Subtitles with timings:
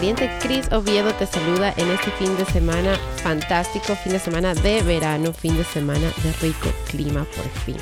[0.00, 5.34] Cris Oviedo te saluda en este fin de semana fantástico, fin de semana de verano,
[5.34, 7.76] fin de semana de rico clima por fin.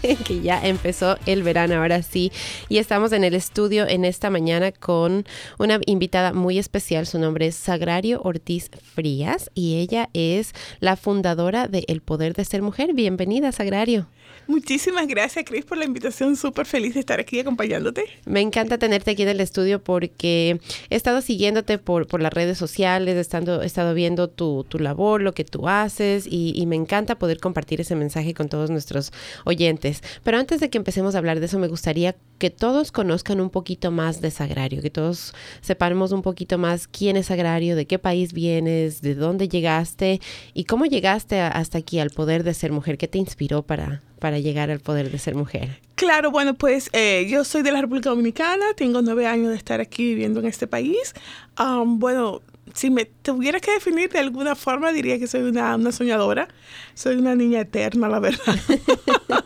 [0.24, 2.30] que ya empezó el verano ahora sí.
[2.68, 5.26] Y estamos en el estudio en esta mañana con
[5.58, 7.04] una invitada muy especial.
[7.04, 12.44] Su nombre es Sagrario Ortiz Frías y ella es la fundadora de El Poder de
[12.44, 12.94] Ser Mujer.
[12.94, 14.06] Bienvenida, Sagrario.
[14.46, 16.36] Muchísimas gracias, Cris, por la invitación.
[16.36, 18.04] Súper feliz de estar aquí acompañándote.
[18.26, 22.58] Me encanta tenerte aquí en el estudio porque he estado siguiéndote por, por las redes
[22.58, 26.66] sociales, he estado, he estado viendo tu, tu, labor, lo que tú haces y, y,
[26.66, 29.12] me encanta poder compartir ese mensaje con todos nuestros
[29.44, 30.02] oyentes.
[30.22, 33.50] Pero antes de que empecemos a hablar de eso, me gustaría que todos conozcan un
[33.50, 37.98] poquito más de Sagrario, que todos sepamos un poquito más quién es Sagrario, de qué
[37.98, 40.20] país vienes, de dónde llegaste
[40.52, 44.38] y cómo llegaste hasta aquí al poder de ser mujer, qué te inspiró para, para
[44.38, 45.80] llegar al poder de ser mujer?
[45.96, 49.82] Claro, bueno, pues eh, yo soy de la República Dominicana, tengo nueve años de estar
[49.82, 51.12] aquí viviendo en este país.
[51.58, 52.40] Bueno,
[52.74, 56.48] si me tuviera que definir de alguna forma, diría que soy una, una soñadora.
[56.94, 58.56] Soy una niña eterna, la verdad.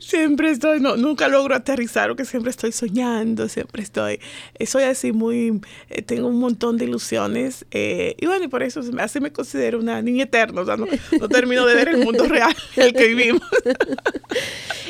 [0.00, 4.20] siempre estoy, no, nunca logro aterrizar, porque siempre estoy soñando, siempre estoy,
[4.58, 5.60] eh, soy así muy,
[5.90, 7.66] eh, tengo un montón de ilusiones.
[7.70, 10.86] Eh, y bueno, y por eso así me considero una niña eterna, o sea, no,
[11.20, 13.42] no termino de ver el mundo real en el que vivimos.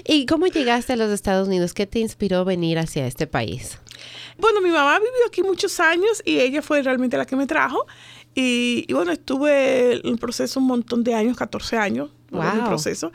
[0.06, 1.72] ¿Y cómo llegaste a los Estados Unidos?
[1.74, 3.78] ¿Qué te inspiró venir hacia este país?
[4.38, 7.86] Bueno, mi mamá vivió aquí muchos años y ella fue realmente la que me trajo.
[8.34, 12.42] Y, y bueno, estuve en el proceso un montón de años, 14 años, wow.
[12.42, 13.12] en el proceso.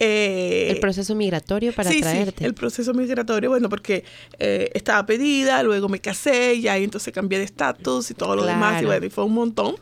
[0.00, 2.38] Eh, el proceso migratorio para sí, traerte.
[2.38, 4.04] Sí, el proceso migratorio, bueno, porque
[4.38, 8.46] eh, estaba pedida, luego me casé, y ahí entonces cambié de estatus y todo lo
[8.46, 9.74] demás, y bueno, y fue un montón.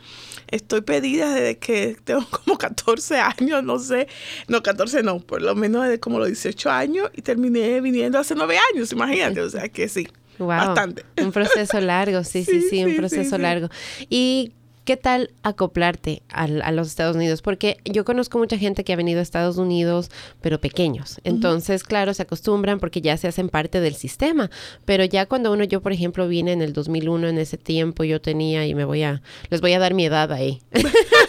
[0.48, 4.08] Estoy pedida desde que tengo como 14 años, no sé,
[4.48, 8.34] no, 14 no, por lo menos desde como los 18 años, y terminé viniendo hace
[8.34, 10.48] 9 años, imagínate, o sea que sí, Wow.
[10.48, 11.04] bastante.
[11.22, 13.68] Un proceso largo, sí, sí, sí, Sí, un proceso sí, largo.
[14.10, 14.52] ¿Y
[14.84, 17.42] qué tal acoplarte al- a, los Estados Unidos?
[17.42, 21.20] Porque yo conozco mucha gente que ha venido a Estados Unidos, pero pequeños.
[21.24, 24.48] Entonces, claro, se acostumbran porque ya se hacen parte del sistema.
[24.84, 28.20] Pero ya cuando uno, yo por ejemplo, vine en el 2001, en ese tiempo yo
[28.20, 30.60] tenía, y me voy a, les voy a dar mi edad ahí.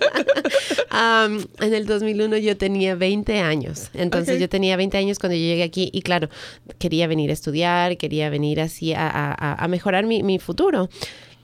[1.60, 3.90] En el 2001 yo tenía 20 años.
[3.94, 6.28] Entonces yo tenía 20 años cuando yo llegué aquí y claro,
[6.78, 10.88] quería venir a estudiar, quería venir así a, a- a mejorar mi, mi futuro.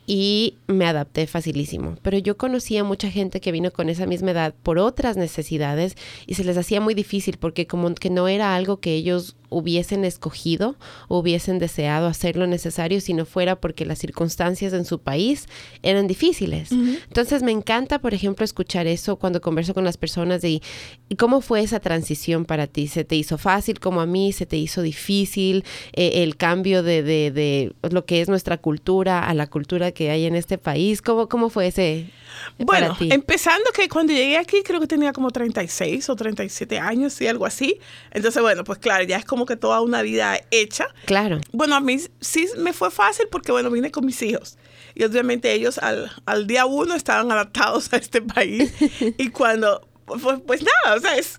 [0.05, 1.97] Y me adapté facilísimo.
[2.03, 5.97] Pero yo conocía mucha gente que vino con esa misma edad por otras necesidades
[6.27, 10.05] y se les hacía muy difícil porque como que no era algo que ellos hubiesen
[10.05, 10.77] escogido
[11.09, 15.47] o hubiesen deseado hacer lo necesario, si no fuera porque las circunstancias en su país
[15.83, 16.73] eran difíciles.
[16.73, 20.61] Entonces me encanta, por ejemplo, escuchar eso cuando converso con las personas de
[21.09, 22.89] ¿y cómo fue esa transición para ti.
[22.89, 24.33] ¿Se te hizo fácil como a mí?
[24.33, 29.29] ¿Se te hizo difícil eh, el cambio de, de, de lo que es nuestra cultura
[29.29, 31.03] a la cultura que hay en este país?
[31.03, 32.11] ¿Cómo, cómo fue ese
[32.59, 37.27] Bueno, empezando que cuando llegué aquí creo que tenía como 36 o 37 años, sí,
[37.27, 37.79] algo así.
[38.11, 40.87] Entonces, bueno, pues claro, ya es como que toda una vida hecha.
[41.07, 41.41] Claro.
[41.53, 44.57] Bueno, a mí sí me fue fácil porque, bueno, vine con mis hijos.
[44.95, 48.73] Y obviamente ellos al, al día uno estaban adaptados a este país.
[49.19, 51.39] y cuando, pues, pues nada, o sea, es,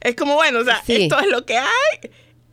[0.00, 1.02] es como, bueno, o sea, Sí.
[1.02, 2.10] esto es lo que hay.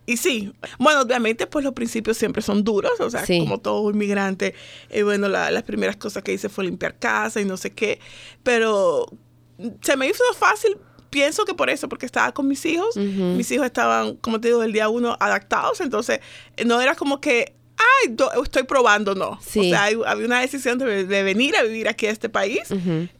[0.08, 3.40] Y sí, bueno, obviamente, pues los principios siempre son duros, o sea, Sí.
[3.40, 4.54] como todo inmigrante,
[4.88, 8.00] eh, bueno, la- las primeras cosas que hice fue limpiar casa y no sé qué,
[8.42, 9.04] pero
[9.82, 10.78] se me hizo fácil,
[11.10, 14.60] pienso que por eso, porque estaba con mis hijos, mis hijos estaban, como te digo,
[14.60, 16.20] del día uno adaptados, entonces
[16.64, 19.38] no era como que, ay, do- estoy probando, no.
[19.40, 19.60] Sí.
[19.60, 22.62] O sea, hay- había una decisión de, de venir a vivir aquí a este país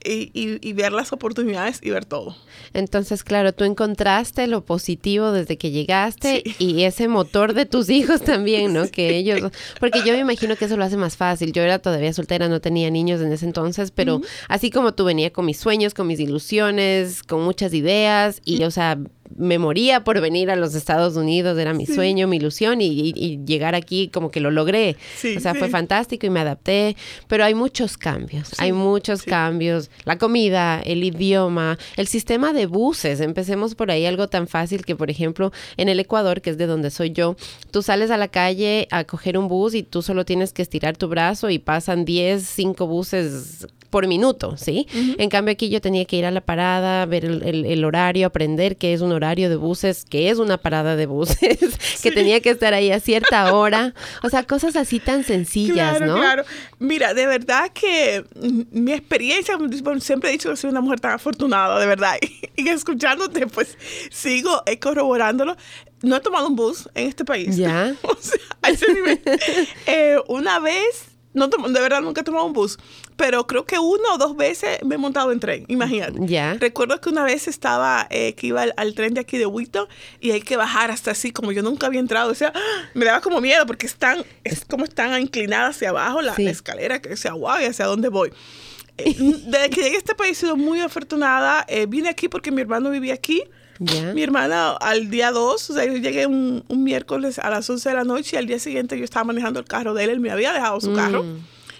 [0.04, 2.36] y, y- y ver las oportunidades y ver todo.
[2.74, 6.54] Entonces, claro, tú encontraste lo positivo desde que llegaste Sí.
[6.58, 8.82] y ese motor de tus hijos también, ¿no?
[8.90, 11.52] Que ellos, porque yo me imagino que eso lo hace más fácil.
[11.52, 15.32] Yo era todavía soltera, no tenía niños en ese entonces, pero así como tú venía
[15.32, 18.98] con mis sueños, con mis ilusiones, con muchas ideas y, o sea,
[19.36, 21.94] me moría por venir a los Estados Unidos, era mi Sí.
[21.94, 24.96] sueño, mi ilusión y, y- y llegar aquí como que lo logré.
[25.16, 26.96] Sí, o sea, fue fantástico y me adapté,
[27.26, 33.20] pero hay muchos cambios, hay muchos cambios, la comida, el idioma, el sistema de buses,
[33.20, 36.66] empecemos por ahí, algo tan fácil que, por ejemplo, en el Ecuador, que es de
[36.66, 37.36] donde soy yo,
[37.70, 40.96] tú sales a la calle a coger un bus y tú solo tienes que estirar
[40.96, 44.86] tu brazo y pasan 10, 5 buses por minuto, ¿sí?
[45.18, 48.26] En cambio aquí yo tenía que ir a la parada, ver el, el- el horario,
[48.26, 51.38] aprender qué es un horario de buses, qué es una parada de buses,
[52.02, 56.06] que tenía que estar ahí a cierta hora, o sea, cosas así tan sencillas, Claro,
[56.06, 56.16] ¿no?
[56.20, 56.44] claro.
[56.78, 59.56] Mira, de verdad que mm, mi experiencia,
[60.00, 62.14] siempre he dicho que soy una mujer tan afortunada, de verdad.
[62.56, 63.78] Y, escuchándote, pues
[64.10, 65.56] sigo eh, corroborándolo.
[66.02, 67.56] no he tomado un bus en este país.
[67.56, 67.94] Ya.
[68.02, 69.20] o sea, a ese nivel.
[69.86, 71.04] Eh, una vez,
[71.34, 72.76] no de verdad nunca he tomado un bus,
[73.18, 76.20] pero creo que una o dos veces me he montado en tren, imagínate.
[76.20, 76.54] Ya.
[76.54, 79.88] Recuerdo que una vez estaba, eh, que iba al, al tren de aquí de Wheaton
[80.20, 82.30] y hay que bajar hasta así, como yo nunca había entrado.
[82.30, 82.60] O sea, ¡ah!
[82.94, 86.44] me daba como miedo porque están, es como están inclinadas hacia abajo la, Sí.
[86.44, 88.32] la escalera, que decía, wow, ¿y hacia dónde voy?
[88.98, 89.16] Eh,
[89.46, 91.64] Desde que llegué a este país he sido muy afortunada.
[91.68, 93.42] Eh, vine aquí porque mi hermano vivía aquí.
[93.80, 94.12] Ya.
[94.12, 97.88] Mi hermana al día 2, o sea, yo llegué un, un miércoles a las 11
[97.88, 100.20] de la noche y al día siguiente yo estaba manejando el carro de él, él
[100.20, 101.24] me había dejado su carro.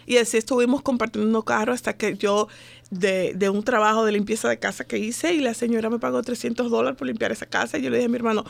[0.09, 2.49] Y así estuvimos compartiendo carro hasta que yo,
[2.91, 6.23] de, de un trabajo de limpieza de casa que hice, y la señora me pagó
[6.23, 8.47] 300 dólares por limpiar esa casa, y yo le dije a mi hermano,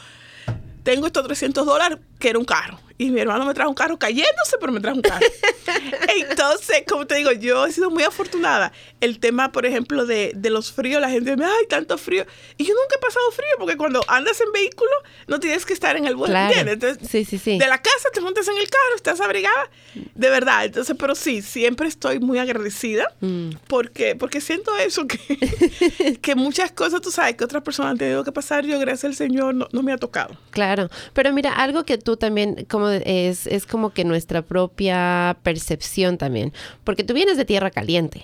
[0.84, 2.78] tengo estos 300 dólares, que era un carro.
[2.98, 5.24] Y mi hermano me trajo un carro cayéndose, pero me trajo un carro.
[6.16, 8.72] Entonces, como te digo, yo he sido muy afortunada.
[9.00, 12.24] El tema, por ejemplo, de, de los fríos, la gente me ay, tanto frío.
[12.56, 14.90] Y yo nunca he pasado frío, porque cuando andas en vehículo,
[15.26, 16.36] no tienes que estar en el vuelo.
[16.36, 17.58] Entonces, Sí, sí, sí.
[17.58, 20.64] de la casa te montas en el carro, estás abrigada, de verdad.
[20.64, 23.50] Entonces, pero sí, siempre estoy muy agradecida Mm.
[23.68, 25.18] porque, porque siento eso, que,
[26.22, 29.14] que muchas cosas, tú sabes, que otras personas han tenido que pasar, yo gracias al
[29.14, 30.36] Señor no, no me ha tocado.
[30.50, 36.18] Claro, pero mira, algo que tú también, como es, es como que nuestra propia percepción
[36.18, 36.52] también,
[36.84, 38.20] porque tú vienes de tierra caliente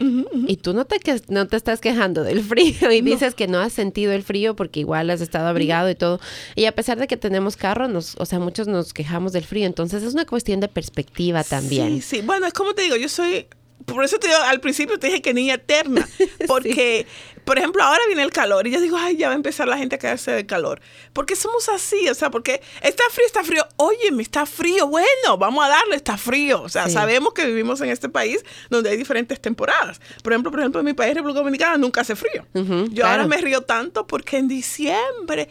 [0.46, 3.58] y tú no te, que- no te estás quejando del frío y dices que no
[3.61, 6.20] has sentido el frío porque igual has estado abrigado y todo,
[6.55, 9.66] y a pesar de que tenemos carro, nos, o sea, muchos nos quejamos del frío,
[9.66, 12.00] entonces es una cuestión de perspectiva también.
[12.02, 12.22] Sí, sí.
[12.22, 13.46] Bueno, es como te digo, yo soy.
[13.87, 16.08] Por eso te digo, al principio te dije que niña eterna.
[16.46, 17.06] Porque,
[17.44, 19.76] por ejemplo, ahora viene el calor y yo digo, ay, ya va a empezar la
[19.79, 20.81] gente a quedarse de calor.
[21.12, 23.67] Porque somos así, o sea, porque está frío, está frío.
[23.76, 24.87] Oye, me está frío.
[24.87, 26.62] Bueno, vamos a darle, está frío.
[26.62, 26.93] O sea, Sí.
[26.94, 30.00] sabemos que vivimos en este país donde hay diferentes temporadas.
[30.23, 32.46] Por ejemplo, por ejemplo, en mi país, República Dominicana, nunca hace frío.
[32.91, 35.49] Yo ahora me río tanto porque en diciembre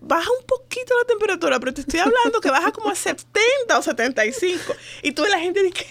[0.00, 3.82] baja un poquito la temperatura, pero te estoy hablando que baja como a 70 o
[3.82, 4.74] 75.
[5.02, 5.86] Y tú la gente dice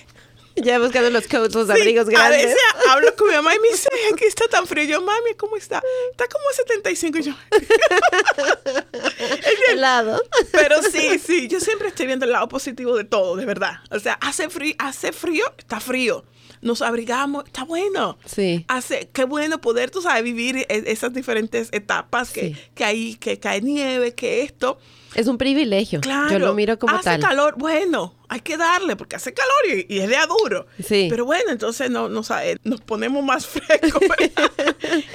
[0.55, 2.43] Ya buscando los coats, los Sí, abrigos A grandes.
[2.45, 2.57] veces
[2.89, 4.83] hablo con mi mamá y me dice, "Ay, aquí está tan frío.
[4.85, 5.81] Yo, mami, ¿cómo está?
[6.11, 7.17] Está como a 75.
[7.19, 7.33] Y yo,
[9.71, 10.21] helado.
[10.51, 13.77] pero sí, sí, yo siempre estoy viendo el lado positivo de todo, de verdad.
[13.91, 16.23] O sea, hace frío, hace frío, está frío.
[16.61, 18.17] Nos abrigamos, está bueno.
[18.25, 18.63] Sí.
[18.69, 22.57] Hace, qué bueno poder, tú sabes, vivir e- esas diferentes etapas que, Sí.
[22.73, 24.79] que hay, que cae nieve, que esto.
[25.15, 26.01] Es un privilegio.
[26.01, 26.31] Claro.
[26.31, 27.19] Yo lo miro como hace tal.
[27.21, 29.53] calor, bueno, hay que darle porque hace calor
[29.87, 30.65] y, y es de duro.
[30.83, 31.07] Sí.
[31.09, 34.01] Pero bueno, entonces no, no sabe, nos ponemos más frescos.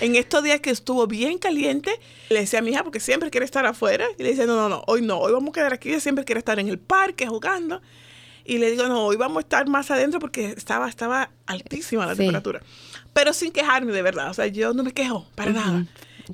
[0.00, 1.90] en estos días que estuvo bien caliente,
[2.30, 4.68] le decía a mi hija, porque siempre quiere estar afuera, y le decía, no, no,
[4.68, 7.26] no, hoy no, hoy vamos a quedar aquí, ella siempre quiere estar en el parque
[7.26, 7.80] jugando.
[8.44, 12.12] Y le digo, no, hoy vamos a estar más adentro porque estaba, estaba altísima la
[12.12, 12.18] Sí.
[12.20, 12.62] temperatura.
[13.12, 15.84] Pero sin quejarme de verdad, o sea, yo no me quejo para nada.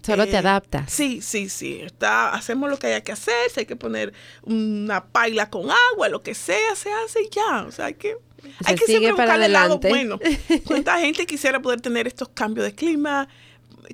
[0.02, 0.90] Solo te Eh, adaptas.
[0.92, 1.80] Sí, sí, sí.
[1.82, 3.50] Está, hacemos lo que haya que hacer.
[3.52, 4.12] Si hay que poner
[4.42, 7.62] una paila con agua, lo que sea, se hace y ya.
[7.66, 10.18] O sea, hay que, Se hay que siempre para buscar el lado bueno.
[10.66, 13.28] ¿Cuánta gente quisiera poder tener estos cambios de clima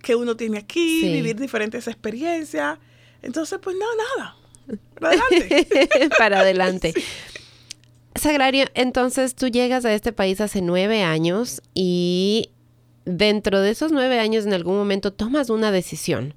[0.02, 1.12] que uno tiene aquí, Sí.
[1.12, 2.78] vivir diferentes experiencias?
[3.22, 3.86] Entonces, pues no,
[4.18, 4.36] nada.
[5.00, 6.08] Para adelante.
[6.18, 6.94] para adelante.
[8.14, 12.50] Sagrario, entonces tú llegas a este país hace nueve años y
[13.16, 16.34] dentro de esos nueve años en algún momento tomas una decisión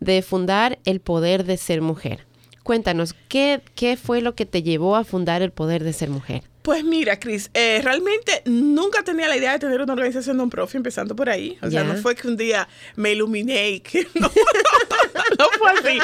[0.00, 2.26] de fundar el poder de ser mujer.
[2.62, 6.42] Cuéntanos, ¿qué, qué fue lo que te llevó a fundar el poder de ser mujer?
[6.66, 11.14] Pues mira, Cris, eh, realmente nunca tenía la idea de tener una organización non-profit, empezando
[11.14, 11.56] por ahí.
[11.62, 14.28] O sea, no fue que un día me iluminé y que no,
[15.38, 15.98] no fue así.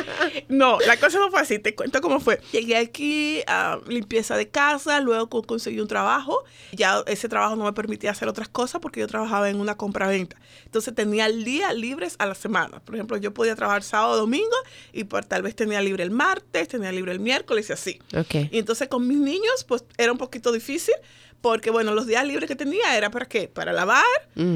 [0.48, 1.58] No, la cosa no fue así.
[1.58, 2.40] Te cuento cómo fue.
[2.52, 6.44] Llegué aquí a limpieza de casa, luego co- conseguí un trabajo.
[6.70, 10.36] Ya ese trabajo no me permitía hacer otras cosas porque yo trabajaba en una compra-venta.
[10.64, 12.78] Entonces tenía días libres a la semana.
[12.84, 14.54] Por ejemplo, yo podía trabajar sábado, domingo
[14.92, 18.00] y por, tal vez tenía libre el martes, tenía libre el miércoles y así.
[18.16, 18.48] Ok.
[18.52, 20.94] Y entonces con mis niños, pues era un poquito difícil,
[21.42, 23.48] porque bueno, los días libres que tenía era para qué?
[23.48, 24.04] Para lavar,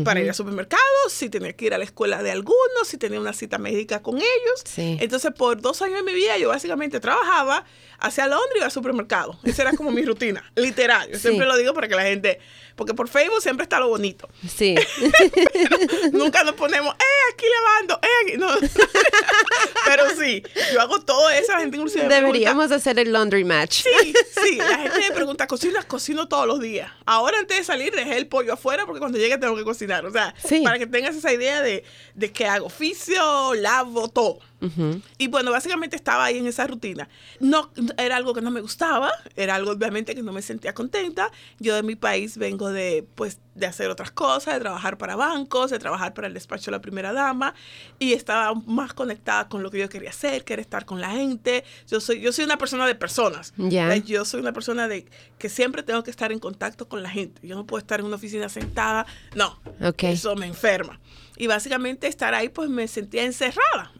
[0.05, 3.21] para ir al supermercado, si tenía que ir a la escuela de algunos, si tenía
[3.21, 4.62] una cita médica con ellos.
[4.64, 4.97] Sí.
[5.00, 7.64] Entonces, por dos años de mi vida, yo básicamente trabajaba
[7.99, 9.38] hacia Londres y iba al supermercado.
[9.45, 11.09] Esa era como mi rutina, literal.
[11.11, 11.23] Yo Sí.
[11.23, 12.38] siempre lo digo para que la gente,
[12.76, 14.28] porque por Facebook siempre está lo bonito.
[14.49, 14.76] Sí.
[16.12, 18.37] Nunca nos ponemos, eh, aquí lavando, eh, aquí.
[18.38, 18.49] No.
[19.87, 23.83] Pero sí, yo hago todo eso, la gente inclusive pregunta, Deberíamos hacer el laundry match.
[23.83, 24.14] Sí,
[24.45, 25.85] sí, la gente me pregunta, ¿cocinas?
[25.85, 26.75] Cocino todos los días.
[27.04, 30.04] Ahora antes de salir dejé el pollo afuera porque cuando llegue tengo que cocinar.
[30.06, 30.62] O sea, Sí.
[30.62, 34.38] para que tengas esa idea de, de que hago oficio, lavo, todo.
[35.19, 37.09] Y bueno, básicamente estaba ahí en esa rutina.
[37.41, 41.31] No, era algo que no me gustaba, era algo obviamente que no me sentía contenta.
[41.59, 45.71] Yo de mi país vengo de, pues, de hacer otras cosas, de trabajar para bancos,
[45.71, 47.55] de trabajar para el despacho de la primera dama
[47.99, 51.11] y estaba más conectada con lo que yo quería hacer, que era estar con la
[51.11, 51.65] gente.
[51.89, 53.55] Yo soy, yo soy una persona de personas.
[54.05, 55.07] Yo soy una persona de
[55.39, 57.47] que siempre tengo que estar en contacto con la gente.
[57.47, 59.07] Yo no puedo estar en una oficina sentada.
[59.35, 59.59] No.
[60.13, 61.01] Eso me enferma.
[61.37, 63.93] Y básicamente estar ahí pues me sentía encerrada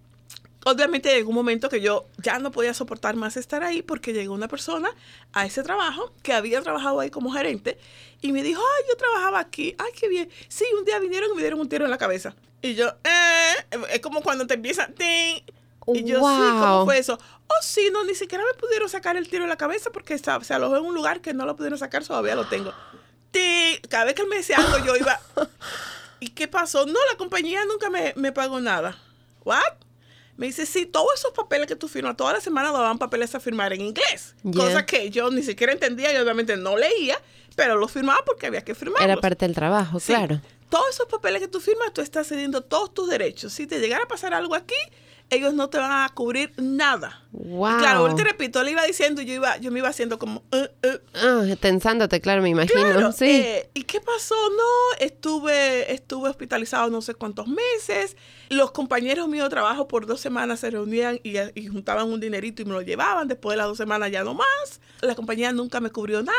[0.67, 4.35] obviamente llegó un momento que yo ya no podía soportar más estar ahí porque llegó
[4.35, 4.91] una persona
[5.33, 7.79] a ese trabajo que había trabajado ahí como gerente
[8.21, 10.29] y me dijo, ay, yo trabajaba aquí, ay, qué bien.
[10.49, 12.35] Sí, un día vinieron y me dieron un tiro en la cabeza.
[12.63, 13.55] Y yo, eh,
[13.93, 15.43] es como cuando te empieza, ¡ting!
[15.87, 17.17] Y yo, sí, ¿cómo fue eso?
[17.47, 20.55] Oh, sí, no, ni siquiera me pudieron sacar el tiro en la cabeza porque se
[20.55, 22.73] alojó en un lugar que no lo pudieron sacar, todavía lo tengo.
[23.31, 23.79] ¡Ting!
[23.89, 25.21] Cada vez que él me decía algo, yo iba,
[26.19, 26.87] ¿y qué pasó?
[26.87, 28.99] No, la compañía nunca me, me pagó nada.
[29.45, 29.86] ¿What?
[30.37, 33.41] Me dice, sí, todos esos papeles que tú firmas, toda la semana daban papeles a
[33.41, 34.35] firmar en inglés.
[34.55, 37.19] Cosa que yo ni siquiera entendía y obviamente no leía,
[37.55, 39.03] pero lo firmaba porque había que firmar.
[39.03, 40.41] Era parte del trabajo, claro.
[40.69, 43.53] Todos esos papeles que tú firmas, tú estás cediendo todos tus derechos.
[43.53, 44.75] Si te llegara a pasar algo aquí,
[45.31, 47.23] ellos no te van a cubrir nada.
[47.33, 47.79] Wow.
[47.79, 50.99] claro, te repito, le iba diciendo, yo iba, yo me iba haciendo como, uh, uh.
[51.15, 53.13] Ah, tensándote, claro, me imagino.
[53.13, 53.31] sí.
[53.31, 54.35] Eh, ¿Y qué pasó?
[54.51, 58.17] No, estuve, estuve hospitalizado no sé cuántos meses.
[58.49, 62.63] Los compañeros míos de trabajo por dos semanas se reunían y, y, juntaban un dinerito
[62.63, 63.29] y me lo llevaban.
[63.29, 64.81] Después de las dos semanas ya no más.
[65.01, 66.37] La compañía nunca me cubrió nada.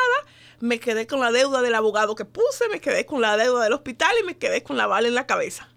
[0.59, 3.73] Me quedé con la deuda del abogado que puse, me quedé con la deuda del
[3.73, 5.69] hospital y me quedé con la bala en la cabeza.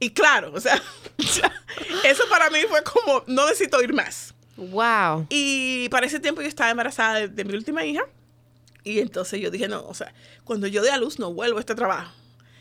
[0.00, 0.80] Y claro, o sea,
[2.04, 4.34] eso para mí fue como, no necesito ir más.
[4.56, 5.26] Wow.
[5.30, 8.02] Y para ese tiempo yo estaba embarazada de, mi última hija.
[8.82, 10.12] Y entonces yo dije, no, o sea,
[10.44, 12.12] cuando yo dé a luz no vuelvo a este trabajo.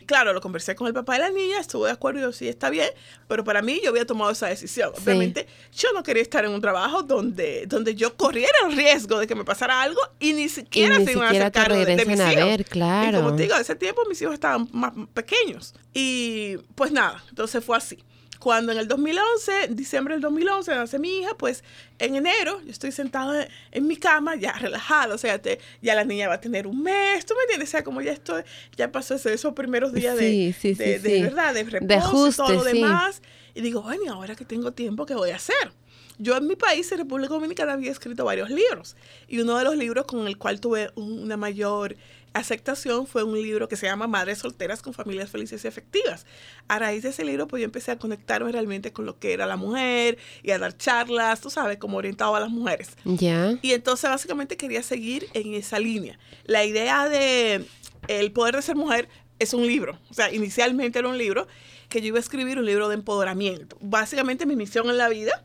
[0.06, 2.70] Claro, lo conversé con el papá de la niña, estuvo de acuerdo, yo sí está
[2.70, 2.90] bien,
[3.28, 4.92] pero para mí yo había tomado esa decisión.
[4.96, 9.28] Obviamente, yo no quería estar en un trabajo donde, donde yo corriera el riesgo de
[9.28, 12.36] que me pasara algo y ni siquiera se iban a hacer cargo de, mis hijos.
[12.36, 13.18] Ver, claro.
[13.18, 15.74] Y como te digo, ese tiempo mis hijos estaban más pequeños.
[15.94, 18.04] Y pues nada, entonces fue así.
[18.44, 21.64] Cuando en el 2011, diciembre del 2011, nace mi hija, pues
[21.98, 25.42] en enero yo estoy sentada en mi cama ya relajada, o sea,
[25.82, 27.70] ya la niña va a tener un mes, ¿tú me entiendes?
[27.70, 28.44] O sea, como ya estoy,
[28.76, 33.22] ya pasó esos primeros días de, de, verdad, de reposo y todo lo demás.
[33.56, 35.72] Y digo, bueno, ¿y ahora que tengo tiempo, qué voy a hacer?
[36.18, 38.98] Yo en mi país, en República Dominicana, había escrito varios libros.
[39.30, 41.96] Y uno de los libros con el cual tuve una mayor
[42.34, 46.26] aceptación fue un libro que se llama Madres solteras con familias felices y efectivas.
[46.68, 49.46] A raíz de ese libro, pues yo empecé a conectarme realmente con lo que era
[49.46, 52.90] la mujer y a dar charlas, tú sabes, como orientado a las mujeres.
[53.06, 53.58] Ya.
[53.62, 56.20] Y entonces básicamente quería seguir en esa línea.
[56.46, 57.66] La idea de
[58.08, 59.10] el poder de ser mujer
[59.40, 60.00] es un libro.
[60.10, 61.48] O sea, inicialmente era un libro
[61.90, 63.78] que yo iba a escribir un libro de empoderamiento.
[63.80, 65.44] Básicamente mi misión en la vida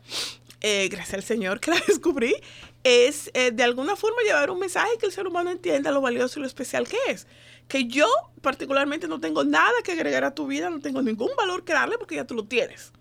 [0.61, 2.35] eh, gracias al Señor que la descubrí,
[2.83, 6.39] es eh, de alguna forma llevar un mensaje que el ser humano entienda lo valioso
[6.39, 7.27] y lo especial que es.
[7.67, 8.07] Que yo
[8.41, 11.97] particularmente no tengo nada que agregar a tu vida, no tengo ningún valor que darle
[11.97, 12.91] porque ya tú lo tienes.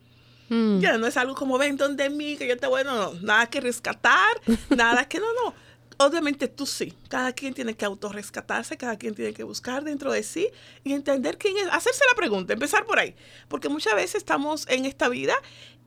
[0.48, 0.80] Mm.
[0.80, 3.46] Ya no es algo como ven donde mí, que yo te voy, no, no, nada
[3.46, 4.40] que rescatar,
[4.76, 5.54] nada que no, no.
[6.00, 10.22] Obviamente tú sí, cada quien tiene que autorrescatarse, cada quien tiene que buscar dentro de
[10.22, 10.48] sí
[10.84, 13.16] y entender quién es, hacerse la pregunta, empezar por ahí,
[13.48, 15.34] porque muchas veces estamos en esta vida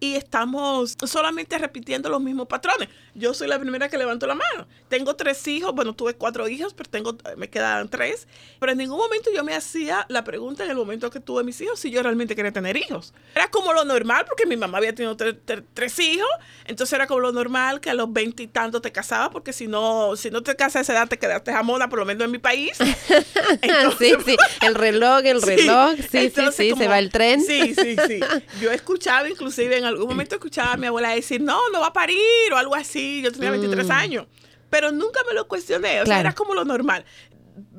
[0.01, 2.89] y estamos solamente repitiendo los mismos patrones.
[3.13, 4.67] Yo soy la primera que levanto la mano.
[4.89, 8.27] Tengo tres hijos, bueno, tuve cuatro hijos, pero tengo, me quedan tres.
[8.59, 11.61] Pero en ningún momento yo me hacía la pregunta en el momento que tuve mis
[11.61, 13.13] hijos si yo realmente quería tener hijos.
[13.35, 16.29] Era como lo normal, porque mi mamá había tenido tres hijos,
[16.65, 19.67] entonces era como lo normal que a los veinte y tantos te casabas, porque si
[19.67, 22.31] no, si no te casas a esa edad te quedaste jamona, por lo menos en
[22.31, 22.75] mi país.
[23.99, 27.39] sí, sí, el reloj, el reloj, sí, sí, sí, se va el tren.
[27.43, 28.19] Sí, sí, sí.
[28.59, 31.93] Yo escuchaba inclusive en algún momento escuchaba a mi abuela decir, no, no va a
[31.93, 32.17] parir
[32.53, 33.21] o algo así.
[33.21, 33.91] Yo tenía 23 mm.
[33.91, 34.27] años.
[34.69, 36.01] Pero nunca me lo cuestioné.
[36.01, 37.05] O sea, era como lo normal.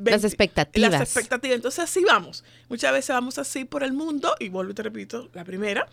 [0.05, 0.91] las expectativas.
[0.91, 1.57] Las expectativas.
[1.57, 2.45] Entonces así vamos.
[2.69, 5.89] Muchas veces vamos así por el mundo y vuelvo y te repito, la primera,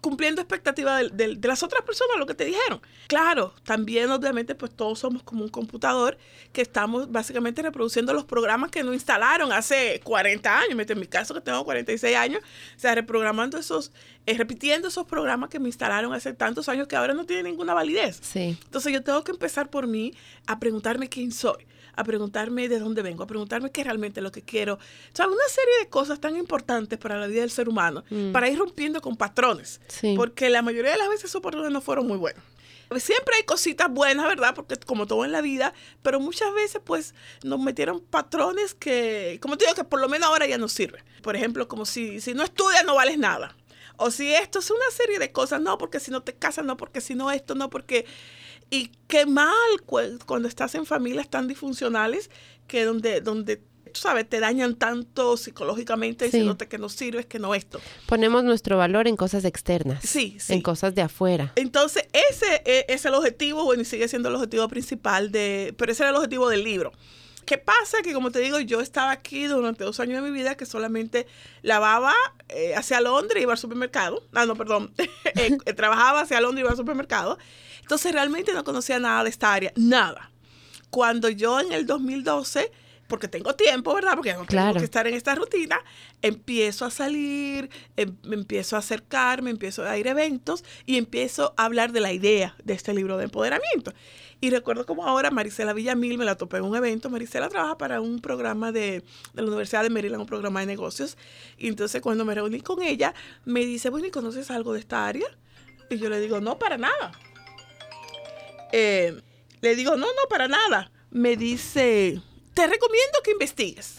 [0.00, 2.80] cumpliendo expectativas de, las otras personas, lo que te dijeron.
[3.08, 6.16] Claro, también obviamente pues todos somos como un computador
[6.52, 11.34] que estamos básicamente reproduciendo los programas que nos instalaron hace 40 años, en mi caso
[11.34, 12.42] que tengo 46 años,
[12.76, 13.92] o sea, reprogramando esos,
[14.26, 17.74] eh, repitiendo esos programas que me instalaron hace tantos años que ahora no tienen ninguna
[17.74, 18.20] validez.
[18.22, 18.58] Sí.
[18.64, 20.14] Entonces yo tengo que empezar por mí
[20.46, 24.30] a preguntarme quién soy a preguntarme de dónde vengo, a preguntarme qué realmente es lo
[24.30, 24.74] que quiero.
[24.74, 24.78] O
[25.12, 28.32] sea, una serie de cosas tan importantes para la vida del ser humano, mm.
[28.32, 29.80] para ir rompiendo con patrones.
[30.14, 32.42] Porque la mayoría de las veces esos patrones no fueron muy buenos.
[32.98, 34.54] Siempre hay cositas buenas, ¿verdad?
[34.54, 39.58] Porque como todo en la vida, pero muchas veces pues nos metieron patrones que, como
[39.58, 41.02] te digo, que por lo menos ahora ya no sirven.
[41.22, 43.56] Por ejemplo, como si, si no estudias no vales nada
[43.96, 46.76] o si esto es una serie de cosas, no, porque si no te casas, no,
[46.76, 48.06] porque si no esto, no, porque...
[48.70, 49.80] Y qué mal
[50.26, 52.30] cuando estás en familias tan disfuncionales
[52.66, 53.62] que donde, donde
[53.96, 57.80] tú sabes, te dañan tanto psicológicamente diciéndote que no sirves, que no esto.
[58.06, 60.04] Ponemos nuestro valor en cosas externas.
[60.04, 60.52] Sí, sí.
[60.52, 61.52] En cosas de afuera.
[61.56, 65.92] Entonces, ese e, es el objetivo, bueno, y sigue siendo el objetivo principal de, pero
[65.92, 66.92] ese era el objetivo del libro.
[67.46, 68.02] ¿Qué pasa?
[68.02, 71.28] Que como te digo, yo estaba aquí durante dos años de mi vida que solamente
[71.62, 72.12] lavaba
[72.48, 74.24] eh, hacia Londres, iba al supermercado.
[74.34, 74.92] Ah, no, perdón.
[75.36, 77.38] Eh, eh, trabajaba hacia Londres, iba al supermercado.
[77.82, 80.30] Entonces realmente no conocía nada de esta área, nada.
[80.88, 82.72] Cuando yo en el 2012
[83.08, 84.14] porque tengo tiempo, ¿verdad?
[84.14, 85.78] Porque no tengo que estar en esta rutina,
[86.22, 91.54] empiezo a salir, em, me empiezo a acercarme, empiezo a ir a eventos y empiezo
[91.56, 93.92] a hablar de la idea de este libro de empoderamiento.
[94.40, 97.08] Y recuerdo como ahora Marisela Villamil me la topé en un evento.
[97.08, 101.16] Marisela trabaja para un programa de, de, la Universidad de Maryland, un programa de negocios.
[101.56, 105.06] Y entonces cuando me reuní con ella, me dice, bueno, ¿y conoces algo de esta
[105.06, 105.26] área?
[105.88, 107.12] Y yo le digo, no, para nada.
[108.72, 109.18] Eh,
[109.60, 110.90] le digo, no, no, para nada.
[111.10, 112.20] Me dice,
[112.56, 113.98] te recomiendo que investigues.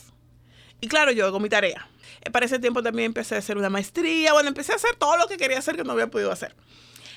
[0.82, 1.88] Y claro, yo hago mi tarea.
[2.22, 4.34] Eh, para ese tiempo también empecé a hacer una maestría.
[4.34, 6.56] Bueno, empecé a hacer todo lo que quería hacer que no había podido hacer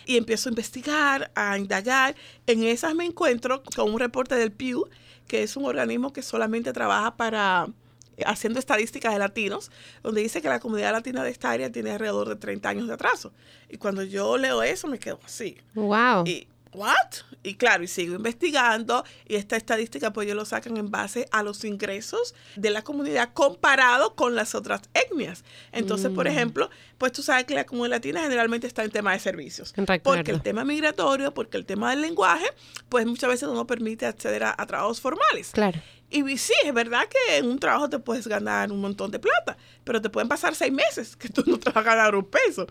[0.05, 2.15] y empiezo a investigar, a indagar.
[2.47, 4.89] En esas me encuentro con un reporte del Pew,
[5.27, 7.69] que es un organismo que solamente trabaja para
[8.17, 9.71] eh, haciendo estadísticas de latinos,
[10.03, 12.95] donde dice que la comunidad latina de esta área tiene alrededor de 30 años de
[12.95, 13.33] atraso.
[13.69, 15.57] Y cuando yo leo eso me quedo así.
[15.75, 16.25] Wow.
[16.27, 17.25] Y ¿What?
[17.43, 21.43] Y claro, y sigo investigando y esta estadística pues ellos lo sacan en base a
[21.43, 25.43] los ingresos de la comunidad comparado con las otras etnias.
[25.73, 26.29] Entonces, por mm.
[26.29, 29.73] ejemplo, pues tú sabes que la comunidad latina generalmente está en tema de servicios.
[30.03, 32.47] Porque el tema migratorio, porque el tema del lenguaje,
[32.89, 35.51] pues muchas veces no permite acceder a, a trabajos formales.
[35.53, 35.81] Claro.
[36.11, 39.57] Y sí, es verdad que en un trabajo te puedes ganar un montón de plata,
[39.85, 42.67] pero te pueden pasar seis meses que tú no te vas a ganar un peso.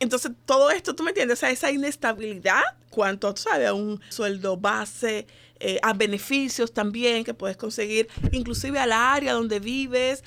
[0.00, 1.38] Entonces, todo esto, ¿tú me entiendes?
[1.38, 5.26] O sea, esa inestabilidad, cuanto, sabes, a un sueldo base,
[5.60, 10.24] eh, a beneficios también que puedes conseguir, inclusive al área donde vives,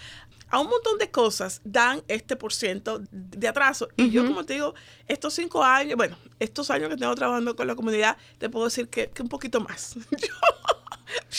[0.51, 3.89] a un montón de cosas dan este por ciento de atraso.
[3.97, 4.75] Y yo, como te digo,
[5.07, 8.87] estos cinco años, bueno, estos años que tengo trabajando con la comunidad, te puedo decir
[8.89, 9.95] que, que un poquito más.
[10.11, 10.27] yo,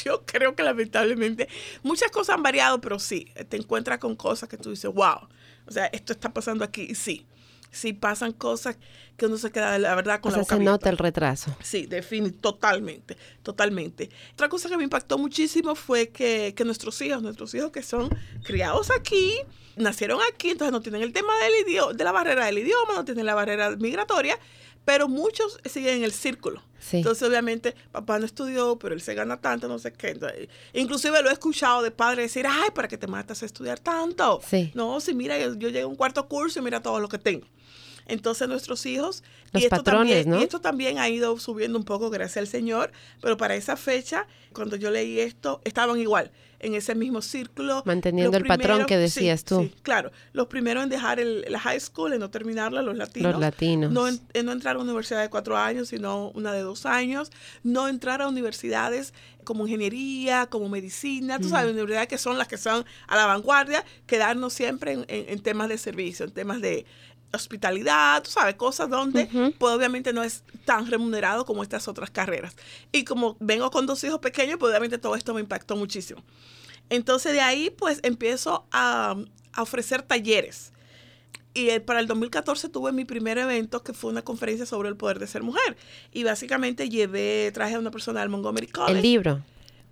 [0.04, 1.48] yo, creo que lamentablemente
[1.84, 5.28] muchas cosas han variado, pero sí, te encuentras con cosas que tú dices, wow,
[5.66, 7.24] o sea, esto está pasando aquí y sí
[7.74, 8.78] si pasan cosas
[9.16, 11.56] que uno se queda, la verdad, con o la sea, se nota el retraso.
[11.62, 14.10] Sí, definitivamente, totalmente, totalmente.
[14.32, 18.08] Otra cosa que me impactó muchísimo fue que, que nuestros hijos, nuestros hijos que son
[18.44, 19.34] criados aquí,
[19.76, 23.04] nacieron aquí, entonces no tienen el tema del idioma, de la barrera del idioma, no
[23.04, 24.38] tienen la barrera migratoria,
[24.84, 26.62] pero muchos siguen en el círculo.
[26.92, 30.48] Entonces, obviamente, papá no estudió, pero él se gana tanto, no sé qué.
[30.74, 34.40] inclusive lo he escuchado de padres decir, ay, ¿para qué te matas a estudiar tanto?
[34.46, 34.70] Sí.
[34.74, 37.18] No, si mira, yo, yo llegué a un cuarto curso y mira todo lo que
[37.18, 37.46] tengo.
[38.06, 41.84] Entonces nuestros hijos, Los y, esto patrones, también, y esto también ha ido subiendo un
[41.84, 46.30] poco gracias al Señor, pero para esa fecha, cuando yo leí esto, estaban igual,
[46.64, 47.82] en ese mismo círculo.
[47.84, 49.60] Manteniendo el patrón que decías tú.
[49.60, 53.32] Sí, claro, los primeros en dejar el, la high school, en no terminarla, los latinos.
[53.32, 53.92] Los latinos.
[53.92, 57.30] No, en, no entrar a una universidad de cuatro años, sino una de dos años.
[57.62, 59.12] No entrar a universidades
[59.44, 63.84] como ingeniería, como medicina, tú sabes, universidades que son las que son a la vanguardia,
[64.06, 66.86] quedarnos siempre en, en temas de servicio, en temas de
[67.36, 69.26] hospitalidad, tú sabes, cosas donde
[69.58, 72.56] pues obviamente no es tan remunerado como estas otras carreras.
[72.92, 76.22] Y como vengo con dos hijos pequeños, pues obviamente todo esto me impactó muchísimo.
[76.90, 79.16] Entonces de ahí pues empiezo a,
[79.56, 80.72] ofrecer talleres.
[81.56, 85.20] Y para el 2014 tuve mi primer evento que fue una conferencia sobre el poder
[85.20, 85.76] de ser mujer.
[86.12, 88.96] Y básicamente llevé, traje a una persona del Montgomery College.
[88.96, 89.42] El libro.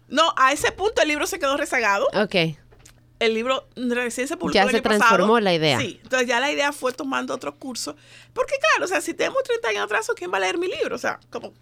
[0.08, 2.08] No, a ese punto el libro se quedó rezagado.
[2.14, 2.58] Ok
[3.22, 5.78] el libro recién se publicó Ya se transformó la idea.
[5.80, 7.96] Sí, entonces ya la idea fue tomando otro curso.
[8.32, 10.96] Porque claro, o sea, si tenemos 30 años atrás, ¿quién va a leer mi libro?
[10.96, 11.52] O sea, como...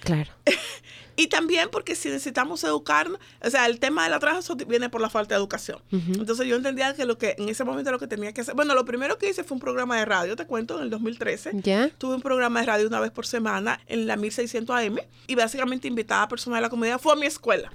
[0.00, 0.30] Claro.
[1.16, 5.08] y también porque si necesitamos educarnos, o sea, el tema del atraso viene por la
[5.10, 5.78] falta de educación.
[5.90, 8.74] Entonces yo entendía que lo que en ese momento lo que tenía que hacer, bueno,
[8.74, 11.52] lo primero que hice fue un programa de radio, te cuento, en el 2013.
[11.62, 11.90] ¿Ya?
[11.96, 15.88] Tuve un programa de radio una vez por semana en la 1600 AM y básicamente
[15.88, 17.70] invitaba a personas de la comunidad, fue a mi escuela.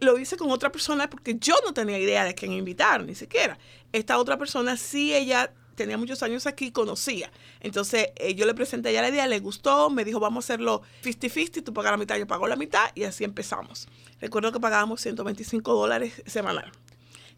[0.00, 3.58] Lo hice con otra persona porque yo no tenía idea de quién invitar, ni siquiera.
[3.92, 7.30] Esta otra persona sí, ella tenía muchos años aquí, conocía.
[7.60, 10.46] Entonces eh, yo le presenté a ella la idea, le gustó, me dijo, vamos a
[10.46, 13.88] hacerlo 50-50, tú pagas la mitad, yo pago la mitad, y así empezamos.
[14.20, 16.70] Recuerdo que pagábamos 125 dólares semanal.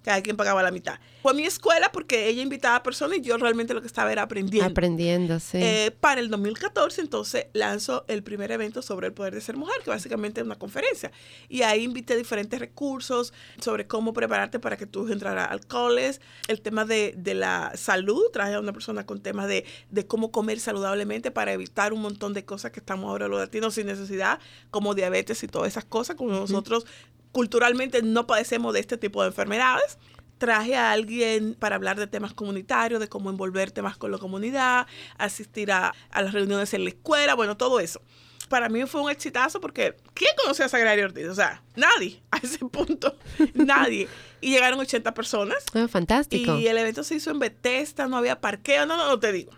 [0.03, 0.99] Cada quien pagaba la mitad.
[1.23, 4.23] Fue mi escuela porque ella invitaba a personas y yo realmente lo que estaba era
[4.23, 4.71] aprendiendo.
[4.71, 5.59] Aprendiendo, sí.
[5.61, 9.77] Eh, para el 2014, entonces, lanzo el primer evento sobre el poder de ser mujer,
[9.85, 11.13] que básicamente es una conferencia.
[11.49, 16.61] Y ahí invité diferentes recursos sobre cómo prepararte para que tú entraras al college, el
[16.61, 20.61] tema de, de la salud, traje a una persona con temas de, de cómo comer
[20.61, 24.39] saludablemente para evitar un montón de cosas que estamos ahora los latinos sin necesidad,
[24.71, 26.87] como diabetes y todas esas cosas, como nosotros
[27.33, 29.99] culturalmente no padecemos de este tipo de enfermedades.
[30.39, 34.87] Traje a alguien para hablar de temas comunitarios, de cómo envolverte más con la comunidad,
[35.19, 38.01] asistir a, a las reuniones en la escuela, bueno, todo eso.
[38.49, 41.27] Para mí fue un exitazo porque ¿quién conocía a Sagrario Ortiz?
[41.29, 43.17] O sea, nadie, a ese punto,
[43.55, 44.09] nadie.
[44.41, 45.63] Y llegaron 80 personas.
[45.75, 46.57] Ah, fantástico.
[46.57, 49.53] Y el evento se hizo en Bethesda, no había parqueo, no, no, no te digo.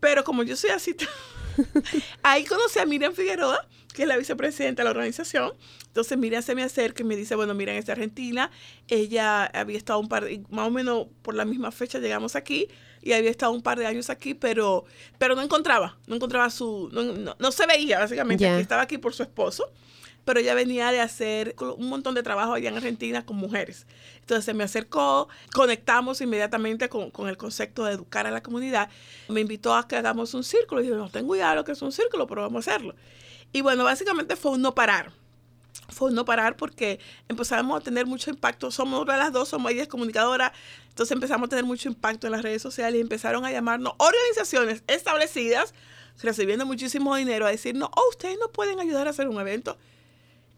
[0.00, 0.96] Pero como yo soy así,
[2.22, 5.52] ahí conocí a Miriam Figueroa, que es la vicepresidenta de la organización.
[5.86, 8.50] Entonces Miriam se me acerca y me dice, bueno, Miriam es de Argentina.
[8.88, 12.68] Ella había estado un par, de, más o menos por la misma fecha llegamos aquí
[13.00, 14.84] y había estado un par de años aquí, pero,
[15.16, 18.98] pero no encontraba, no encontraba su, no, no, no se veía básicamente, que estaba aquí
[18.98, 19.70] por su esposo
[20.24, 23.86] pero ella venía de hacer un montón de trabajo allá en Argentina con mujeres.
[24.20, 28.88] Entonces se me acercó, conectamos inmediatamente con, con el concepto de educar a la comunidad.
[29.28, 30.82] Me invitó a que hagamos un círculo.
[30.82, 32.94] Y yo no tengo idea de lo que es un círculo, pero vamos a hacerlo.
[33.52, 35.12] Y bueno, básicamente fue un no parar.
[35.88, 38.70] Fue un no parar porque empezamos a tener mucho impacto.
[38.70, 40.52] Somos las dos, somos ellas comunicadoras.
[40.88, 44.82] Entonces empezamos a tener mucho impacto en las redes sociales y empezaron a llamarnos organizaciones
[44.86, 45.74] establecidas,
[46.22, 49.76] recibiendo muchísimo dinero, a decirnos, oh, ustedes no pueden ayudar a hacer un evento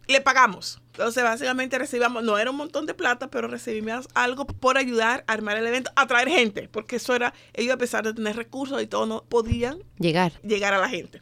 [0.08, 0.80] le pagamos.
[0.92, 5.32] Entonces, básicamente recibamos, no era un montón de plata, pero recibimos algo por ayudar a
[5.32, 8.80] armar el evento, a traer gente, porque eso era, ellos a pesar de tener recursos
[8.82, 10.32] y todo, no podían Llegar.
[10.42, 11.20] llegar a la gente.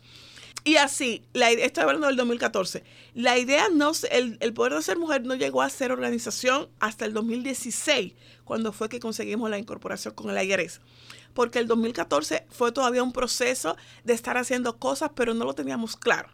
[0.64, 2.82] Y así, la, estoy hablando del 2014.
[3.14, 7.04] La idea no, el, el poder de ser mujer no llegó a ser organización hasta
[7.04, 10.80] el 2016, cuando fue que conseguimos la incorporación con el IRS.
[11.34, 15.96] Porque el 2014 fue todavía un proceso de estar haciendo cosas, pero no lo teníamos
[15.96, 16.30] claro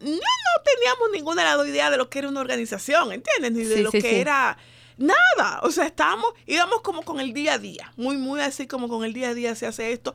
[0.00, 3.52] no, no teníamos ninguna idea de lo que era una organización, ¿entiendes?
[3.52, 4.16] Ni de Sí, lo sí, que sí.
[4.16, 4.58] era
[4.98, 5.60] nada.
[5.62, 9.04] O sea, estábamos, íbamos como con el día a día, muy, muy así como con
[9.04, 10.14] el día a día se hace esto.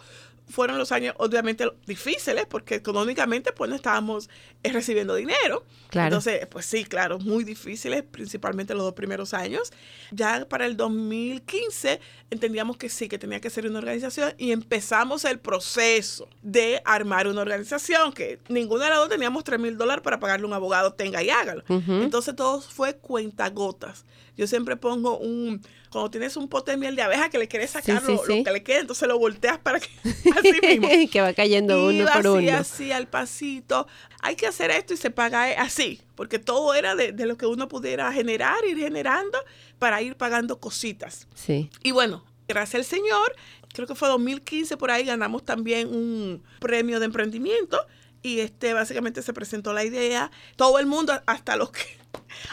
[0.49, 4.29] Fueron los años obviamente difíciles porque económicamente pues no estábamos
[4.63, 5.65] eh, recibiendo dinero.
[5.89, 6.07] Claro.
[6.07, 9.71] Entonces, pues sí, claro, muy difíciles, principalmente los dos primeros años.
[10.12, 15.25] Ya para el 2015 entendíamos que sí, que tenía que ser una organización y empezamos
[15.25, 20.03] el proceso de armar una organización, que ninguno de los dos teníamos 3 mil dólares
[20.03, 21.63] para pagarle a un abogado, tenga y hágalo.
[21.67, 21.93] Ujú.
[21.93, 24.05] Entonces todo fue cuentagotas.
[24.38, 27.71] Yo siempre pongo un, cuando tienes un pote de miel de abeja que le quieres
[27.71, 30.88] sacar Sí, sí, lo, que le quede, entonces lo volteas para que así mismo.
[31.12, 32.58] que va cayendo uno por así, uno.
[32.58, 33.88] así al pasito.
[34.21, 37.47] Hay que hacer esto y se paga así, porque todo era de, de lo que
[37.47, 39.39] uno pudiera generar, ir generando
[39.80, 41.28] para ir pagando cositas.
[41.34, 41.69] Sí.
[41.84, 43.36] Y bueno, gracias al Señor,
[43.73, 47.80] creo que fue 2015 por ahí ganamos también un premio de emprendimiento
[48.21, 50.32] y este básicamente se presentó la idea.
[50.56, 51.82] Todo el mundo, hasta los que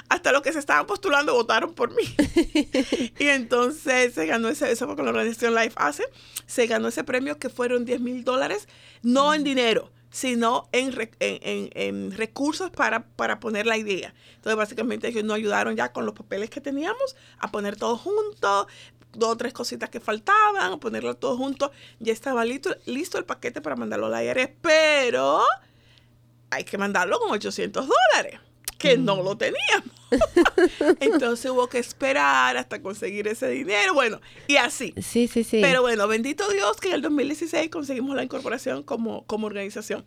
[0.09, 2.03] hasta los que se estaban postulando votaron por mí.
[3.19, 6.05] y entonces se ganó ese, eso fue con la organización Life hace,
[6.47, 8.69] se ganó ese premio que fueron 10 mil dólares,
[9.03, 14.15] no en dinero, sino en, re- en, en- en recursos para, para poner la idea.
[14.37, 18.69] Entonces, básicamente ellos nos ayudaron ya con los papeles que teníamos a poner todo junto,
[19.13, 21.73] dos o tres cositas que faltaban, a ponerlo todo junto.
[21.99, 25.43] Ya estaba listo, listo el paquete para mandarlo a la IRS, pero
[26.51, 28.41] hay que mandarlo con 800 dólares,
[28.85, 29.91] que no lo teníamos.
[31.01, 34.95] Entonces hubo que esperar hasta conseguir ese dinero, bueno, y así.
[35.01, 35.61] Sí, sí, sí.
[35.61, 40.05] Pero bueno, bendito Dios que en el 2016 conseguimos la incorporación como, como organización.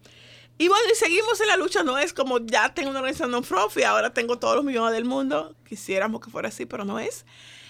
[0.59, 3.83] Y bueno, y seguimos en la lucha, no es como ya tengo una organización non-profit,
[3.83, 7.25] ahora tengo todos los millones del mundo, quisiéramos que fuera así, pero no es.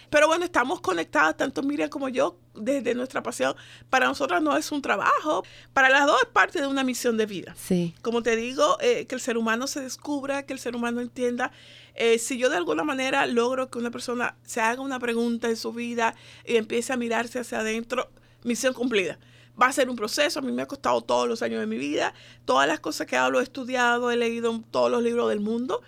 [0.09, 3.55] Pero bueno, estamos conectadas, tanto Miriam como yo, desde nuestra pasión.
[3.89, 5.43] Para nosotras no es un trabajo,
[5.73, 7.55] para las dos es parte de una misión de vida.
[7.57, 7.93] Sí.
[8.01, 11.51] Como te digo, eh, que el ser humano se descubra, que el ser humano entienda.
[11.95, 15.57] Eh, si yo de alguna manera logro que una persona se haga una pregunta en
[15.57, 16.15] su vida
[16.45, 18.09] y empiece a mirarse hacia adentro,
[18.43, 19.17] misión cumplida.
[19.59, 21.77] Va a ser un proceso, a mí me ha costado todos los años de mi
[21.77, 22.13] vida,
[22.45, 25.81] todas las cosas que hablo he estudiado, he leído todos los libros del mundo,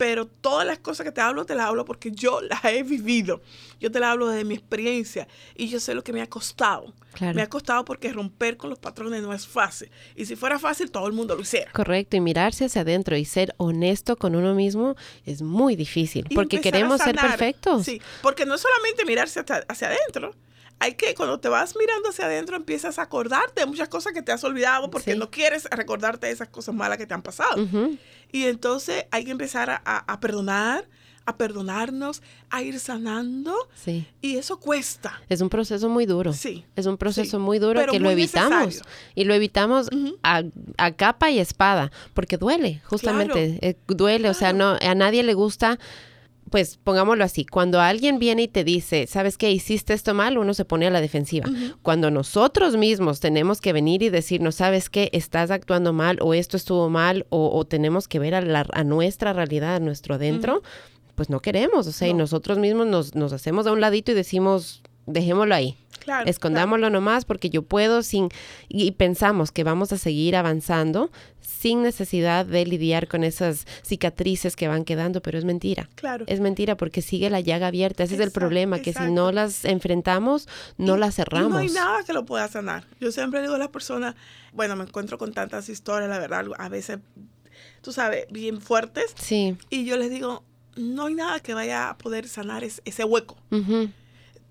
[0.00, 3.42] pero todas las cosas que te hablo, te las hablo porque yo las he vivido.
[3.78, 6.94] Yo te las hablo desde mi experiencia y yo sé lo que me ha costado.
[7.12, 7.34] Claro.
[7.34, 9.90] Me ha costado porque romper con los patrones no es fácil.
[10.16, 11.70] Y si fuera fácil, todo el mundo lo hiciera.
[11.72, 16.34] Correcto, y mirarse hacia adentro y ser honesto con uno mismo es muy difícil, Y
[16.34, 17.84] porque queremos ser perfectos.
[17.84, 20.34] Sí, porque no es solamente mirarse hacia, hacia adentro.
[20.80, 24.22] Hay que, cuando te vas mirando hacia adentro, empiezas a acordarte de muchas cosas que
[24.22, 25.18] te has olvidado porque Sí.
[25.18, 27.56] no quieres recordarte de esas cosas malas que te han pasado.
[28.32, 30.88] Y entonces hay que empezar a, a- a perdonar,
[31.26, 33.54] a perdonarnos, a ir sanando.
[33.74, 34.06] Sí.
[34.22, 35.20] Y eso cuesta.
[35.28, 36.32] Es un proceso muy duro.
[36.32, 36.64] Sí.
[36.76, 37.42] Es un proceso sí.
[37.42, 38.66] muy duro Pero que lo evitamos.
[38.66, 38.90] necesario.
[39.14, 39.90] Y lo evitamos
[40.22, 43.58] a capa y espada, porque duele, justamente.
[43.60, 45.78] eh, duele, o sea, no, a nadie le gusta.
[46.50, 49.52] Pues pongámoslo así, cuando alguien viene y te dice, ¿sabes qué?
[49.52, 51.48] Hiciste esto mal, uno se pone a la defensiva.
[51.82, 55.10] Cuando nosotros mismos tenemos que venir y decirnos, ¿sabes qué?
[55.12, 58.82] Estás actuando mal o esto estuvo mal o, o tenemos que ver a, la- a
[58.84, 60.62] nuestra realidad, a nuestro dentro,
[61.14, 61.86] pues no queremos.
[61.86, 62.20] O sea, y No.
[62.20, 65.76] nosotros mismos nos, nos hacemos a un ladito y decimos, dejémoslo ahí.
[66.00, 66.28] Claro.
[66.28, 68.28] Escondámoslo nomás porque yo puedo sin
[68.68, 71.10] y pensamos que vamos a seguir avanzando
[71.60, 75.88] sin necesidad de lidiar con esas cicatrices que van quedando, pero es mentira.
[75.94, 76.24] Claro.
[76.26, 78.02] Es mentira porque sigue la llaga abierta.
[78.04, 81.50] Ese es el Exacto, problema, que si no las enfrentamos, no las Y cerramos.
[81.50, 82.84] no hay nada que lo pueda sanar.
[82.98, 84.14] Yo siempre digo a las personas,
[84.54, 86.98] bueno, me encuentro con tantas historias, la verdad, a veces,
[87.82, 89.56] tú sabes, bien fuertes, Sí.
[89.68, 90.44] y yo les digo,
[90.76, 93.36] no hay nada que vaya a poder sanar es- ese hueco.
[93.50, 93.90] Ujú.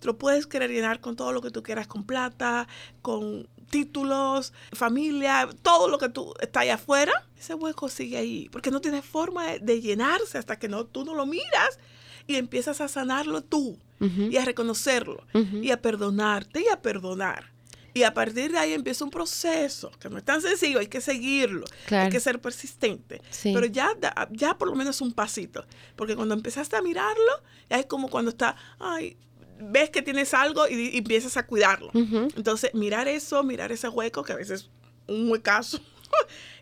[0.03, 2.67] Lo puedes querer llenar con todo lo que tú quieras, con plata,
[3.01, 8.71] con títulos, familia, todo lo que tú está allá afuera, ese hueco sigue ahí, porque
[8.71, 11.79] no tiene forma de, de llenarse hasta que no, tú no lo miras
[12.27, 15.25] y empiezas a sanarlo tú y a reconocerlo
[15.61, 17.51] y a perdonarte y a perdonar.
[17.93, 21.01] Y a partir de ahí empieza un proceso que no es tan sencillo, hay que
[21.01, 22.05] seguirlo, Claro.
[22.05, 23.19] hay que ser persistente.
[23.29, 23.51] Sí.
[23.53, 23.89] Pero ya,
[24.31, 25.65] ya por lo menos un pasito,
[25.97, 29.17] porque cuando empezaste a mirarlo, ya es como cuando está, ay,
[29.59, 31.91] ves que tienes algo y, y empiezas a cuidarlo.
[31.93, 34.69] Entonces, mirar eso, mirar ese hueco, que a veces es
[35.07, 35.79] un huecazo.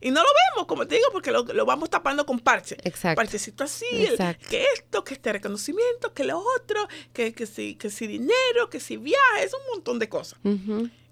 [0.01, 2.75] Y no lo vemos, como te digo, porque lo, lo vamos tapando con parche.
[2.83, 3.15] Exacto.
[3.15, 4.17] Parchecito así, el-
[4.49, 8.79] que esto, que este reconocimiento, que lo otro, que, que, si, que si dinero, que
[8.81, 10.38] si viajes, un montón de cosas.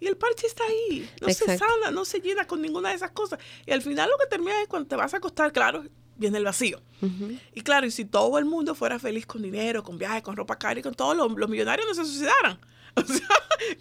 [0.02, 1.10] Y el parche está ahí.
[1.22, 3.40] No se sana, no se llena con ninguna de esas cosas.
[3.66, 5.84] Y al final lo que termina es cuando te vas a acostar, claro,
[6.18, 6.82] viene el vacío.
[7.54, 10.58] Y claro, y si todo el mundo fuera feliz con dinero, con viajes, con ropa
[10.58, 12.60] cara y con todo, los, los millonarios no se suicidaran.
[12.98, 13.28] O sea,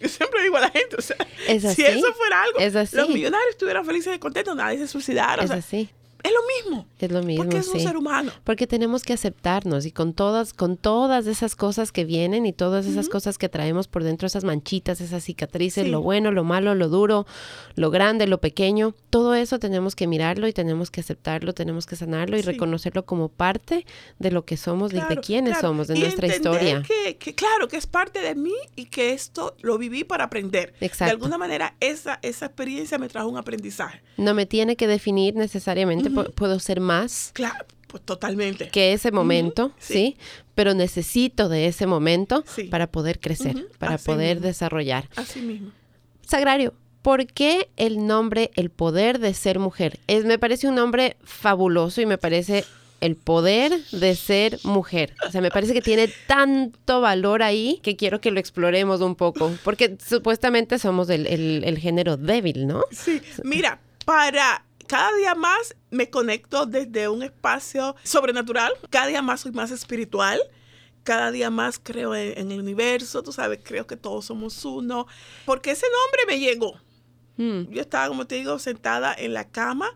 [0.01, 1.15] yo siempre digo a la gente, o sea,
[1.47, 5.41] Es si eso fuera algo, es los millonarios estuvieran felices y contentos, nadie se suicidara.
[5.41, 5.89] o Es sea, así.
[6.25, 6.39] Es lo
[6.71, 6.85] mismo.
[6.99, 8.31] Es lo mismo, Porque es un ser humano.
[8.43, 12.85] Porque tenemos que aceptarnos y con todas, con todas esas cosas que vienen y todas
[12.85, 15.89] esas cosas que traemos por dentro, esas manchitas, esas cicatrices, Sí.
[15.91, 17.25] lo bueno, lo malo, lo duro,
[17.75, 21.95] lo grande, lo pequeño, todo eso tenemos que mirarlo y tenemos que aceptarlo, tenemos que
[21.95, 22.47] sanarlo y Sí.
[22.47, 23.85] reconocerlo como parte
[24.19, 25.67] de lo que somos y de Claro, quiénes claro.
[25.69, 26.81] somos, de Y nuestra historia.
[26.81, 30.73] Que, que, claro, que es parte de mí y que esto lo viví para aprender.
[30.81, 31.05] Exacto.
[31.05, 34.01] De alguna manera, esa, esa experiencia me trajo un aprendizaje.
[34.17, 38.69] No me tiene que definir necesariamente, puedo ser más Claro, pues totalmente.
[38.69, 39.93] que ese momento, sí.
[39.93, 40.17] sí.
[40.55, 42.63] Pero necesito de ese momento Sí.
[42.63, 44.47] para poder crecer, para así poder mismo.
[44.47, 45.09] desarrollar.
[45.17, 45.71] Así mismo.
[46.25, 49.99] Sagrario, ¿por qué el nombre El Poder de Ser Mujer?
[50.07, 52.63] Es, me parece un nombre fabuloso y me parece
[53.01, 55.13] el poder de ser mujer.
[55.27, 59.15] O sea, me parece que tiene tanto valor ahí que quiero que lo exploremos un
[59.15, 62.83] poco, porque supuestamente somos el, el- el género débil, ¿no?
[62.91, 69.41] Sí, mira, para cada día más me conecto desde un espacio sobrenatural, cada día más
[69.41, 70.39] soy más espiritual,
[71.03, 75.07] cada día más creo en, en el universo, tú sabes, creo que todos somos uno,
[75.45, 76.79] porque ese nombre me llegó.
[77.37, 79.89] Mm, Yo estaba, como te digo, sentada en la cama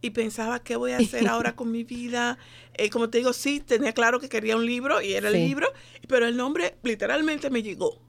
[0.00, 2.38] y pensaba, ¿qué voy a hacer ahora con mi vida?
[2.74, 5.36] Eh, como te digo, sí, tenía claro que quería un libro y era Sí.
[5.36, 5.68] el libro,
[6.08, 8.00] pero el nombre literalmente me llegó.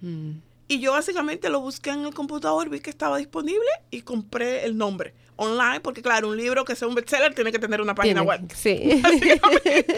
[0.00, 0.30] mm.
[0.68, 4.78] Y yo básicamente lo busqué en el computador, vi que estaba disponible y compré el
[4.78, 8.20] nombre online, porque claro, un libro que sea un bestseller tiene que tener una página
[8.22, 8.52] Tiene- web.
[8.54, 9.02] Sí.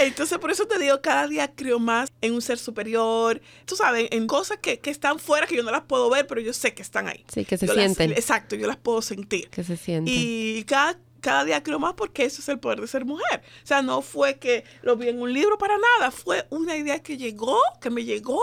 [0.00, 4.08] Entonces, por eso te digo, cada día creo más en un ser superior, tú sabes,
[4.10, 6.74] en cosas que, que están fuera, que yo no las puedo ver, pero yo sé
[6.74, 7.24] que están ahí.
[7.32, 8.12] Sí, que se Yo las- sienten.
[8.12, 9.48] exacto, yo las puedo sentir.
[9.50, 10.12] Que se sienten.
[10.16, 13.42] Y cada, cada día creo más porque eso es el poder de ser mujer.
[13.62, 17.02] O sea, no fue que lo vi en un libro para nada, fue una idea
[17.02, 18.40] que llegó, que me llegó,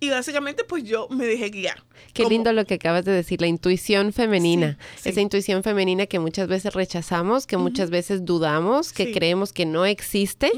[0.00, 1.82] y básicamente pues yo me dejé guiar.
[2.12, 4.78] Qué Como- lindo lo que acabas de decir, la intuición femenina.
[4.96, 5.08] Sí, sí.
[5.10, 9.12] Esa intuición femenina que muchas veces rechazamos, que muchas veces dudamos, que Sí.
[9.12, 10.50] creemos que no existe.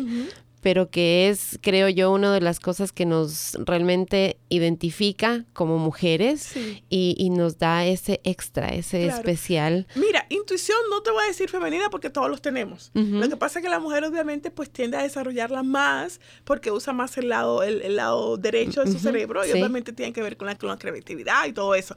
[0.61, 6.41] Pero que es, creo yo, una de las cosas que nos realmente identifica como mujeres
[6.43, 6.85] Sí.
[6.89, 9.17] y, y nos da ese extra, ese Claro.
[9.17, 9.87] especial.
[9.95, 12.91] Mira, intuición no te voy a decir femenina porque todos los tenemos.
[12.95, 13.17] Ujú.
[13.19, 16.93] Lo que pasa es que la mujer obviamente pues tiende a desarrollarla más porque usa
[16.93, 19.53] más el lado, el, el lado derecho de su Ujú, cerebro y sí.
[19.53, 21.97] obviamente tiene que ver con la, con la creatividad y todo eso.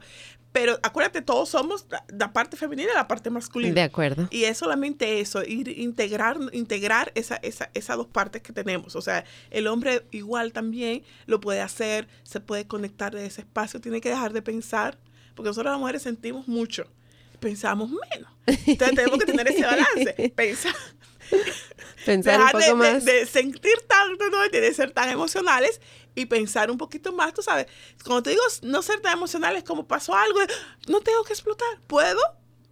[0.52, 3.74] Pero acuérdate, todos somos la, la parte femenina y la parte masculina.
[3.74, 4.28] De acuerdo.
[4.30, 8.96] Y es solamente eso, ir integrar, integrar esa, esa, esas dos partes que tenemos.
[8.96, 13.80] O sea, el hombre igual también lo puede hacer, se puede conectar de ese espacio,
[13.80, 14.98] tiene que dejar de pensar,
[15.34, 16.86] porque nosotros las mujeres sentimos mucho,
[17.40, 18.30] pensamos menos.
[18.46, 20.32] Entonces tenemos que tener ese balance.
[20.36, 20.74] Pensar,
[22.04, 23.04] Pensar un Dejar poco de, de- más.
[23.04, 24.46] de sentir tanto, ¿no?
[24.48, 25.80] De ser tan emocionales
[26.14, 27.66] y pensar un poquito más, tú sabes.
[28.04, 30.38] Cuando te digo no ser tan emocionales como pasó algo,
[30.88, 31.66] no tengo que explotar.
[31.86, 32.20] Puedo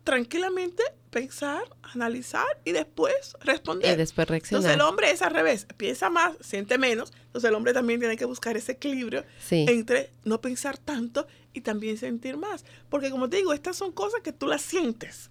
[0.04, 3.92] tranquilamente pensar, analizar y después responder.
[3.94, 4.60] Y después reaccionar.
[4.62, 7.12] Entonces el hombre es al revés, piensa más, siente menos.
[7.26, 9.66] Entonces el hombre también tiene que buscar ese equilibrio Sí.
[9.68, 12.64] entre no pensar tanto y también sentir más.
[12.88, 15.30] Porque como te digo, estas son cosas que tú las sientes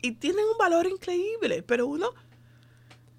[0.00, 2.12] y tienen un valor increíble, pero uno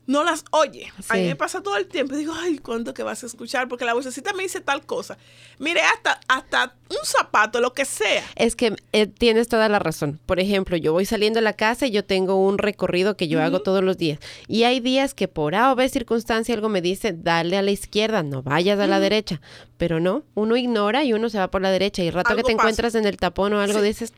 [0.05, 0.91] no las oye.
[1.09, 1.27] A mí Sí.
[1.27, 2.15] me pasa todo el tiempo.
[2.15, 3.67] Digo, ay, ¿cuándo que vas a escuchar?
[3.67, 5.17] Porque la vocecita me dice tal cosa.
[5.59, 8.23] Mire, hasta, hasta un zapato, lo que sea.
[8.35, 10.19] Es que eh, tienes toda la razón.
[10.25, 13.41] Por ejemplo, yo voy saliendo de la casa y yo tengo un recorrido que yo
[13.41, 14.19] hago todos los días.
[14.47, 17.71] Y hay días que por A o B circunstancia algo me dice, dale a la
[17.71, 19.39] izquierda, no vayas a la derecha.
[19.77, 22.03] Pero no, uno ignora y uno se va por la derecha.
[22.03, 22.51] Y el rato que te pasa.
[22.53, 23.85] encuentras en el tapón o algo Sí.
[23.85, 24.13] dices,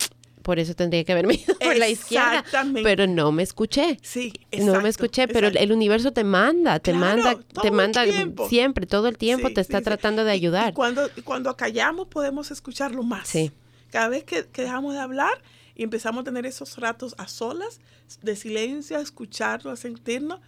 [0.45, 2.39] por eso tendría que haberme ido por la izquierda.
[2.39, 2.83] Exactamente.
[2.83, 3.97] Pero no me escuché.
[4.03, 5.63] Sí, no exacto, me escuché, pero exacto.
[5.63, 8.47] el universo te manda, te Claro, manda, te manda tiempo.
[8.47, 9.85] siempre, todo el tiempo Sí, te está sí, sí.
[9.85, 10.69] tratando de Y- ayudar.
[10.69, 13.27] Y cuando, y cuando callamos podemos escucharlo más.
[13.27, 13.51] Sí.
[13.89, 15.41] Cada vez que, que dejamos de hablar
[15.75, 17.79] y empezamos a tener esos ratos a solas,
[18.21, 20.39] de silencio, a escucharlo, a sentirnos,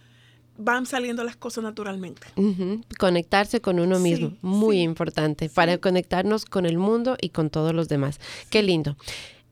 [0.60, 2.26] van saliendo las cosas naturalmente.
[2.36, 7.28] Ujú, Conectarse con uno Sí, mismo, muy sí, importante, para conectarnos con el mundo y
[7.28, 8.18] con todos los demás.
[8.50, 8.96] Qué lindo.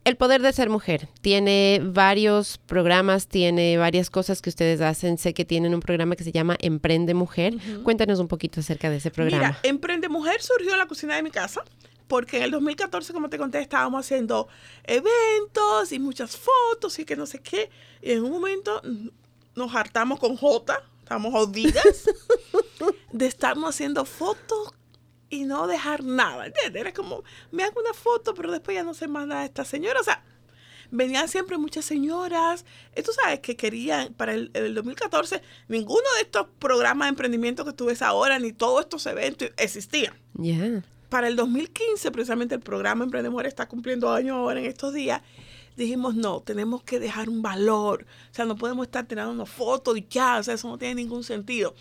[0.07, 5.19] El poder de ser mujer tiene varios programas, tiene varias cosas que ustedes hacen.
[5.19, 7.55] Sé que tienen un programa que se llama Emprende Mujer.
[7.83, 9.49] Cuéntanos un poquito acerca de ese programa.
[9.49, 11.65] Mira, Emprende Mujer surgió en la cocina de mi casa,
[12.07, 14.47] porque en el 2014, como te conté, estábamos haciendo
[14.85, 17.69] eventos y muchas fotos y que no sé qué.
[18.01, 19.09] Y en un momento mm,
[19.57, 22.09] nos hartamos con J, estábamos jodidas
[23.13, 24.73] de estarnos haciendo fotos
[25.29, 26.81] y no dejar nada, ¿entiendes?
[26.81, 29.65] Era como, me hago una foto, pero después ya no sé más nada de esta
[29.65, 30.01] señora.
[30.01, 30.23] O sea,
[30.91, 32.65] venían siempre muchas señoras.
[33.05, 37.73] Tú sabes que querían, para el, el 2014, ninguno de estos programas de emprendimiento que
[37.73, 40.15] tú ves ahora, ni todos estos eventos existían.
[40.35, 40.83] Ya.
[41.09, 45.23] Para el 2015, precisamente el programa Emprende Mujer está cumpliendo años ahora en estos días.
[45.77, 48.07] Dijimos, no, tenemos que dejar un valor.
[48.33, 50.39] O sea, no podemos estar tirando una foto y ya.
[50.39, 51.75] O sea, eso no tiene ningún sentido.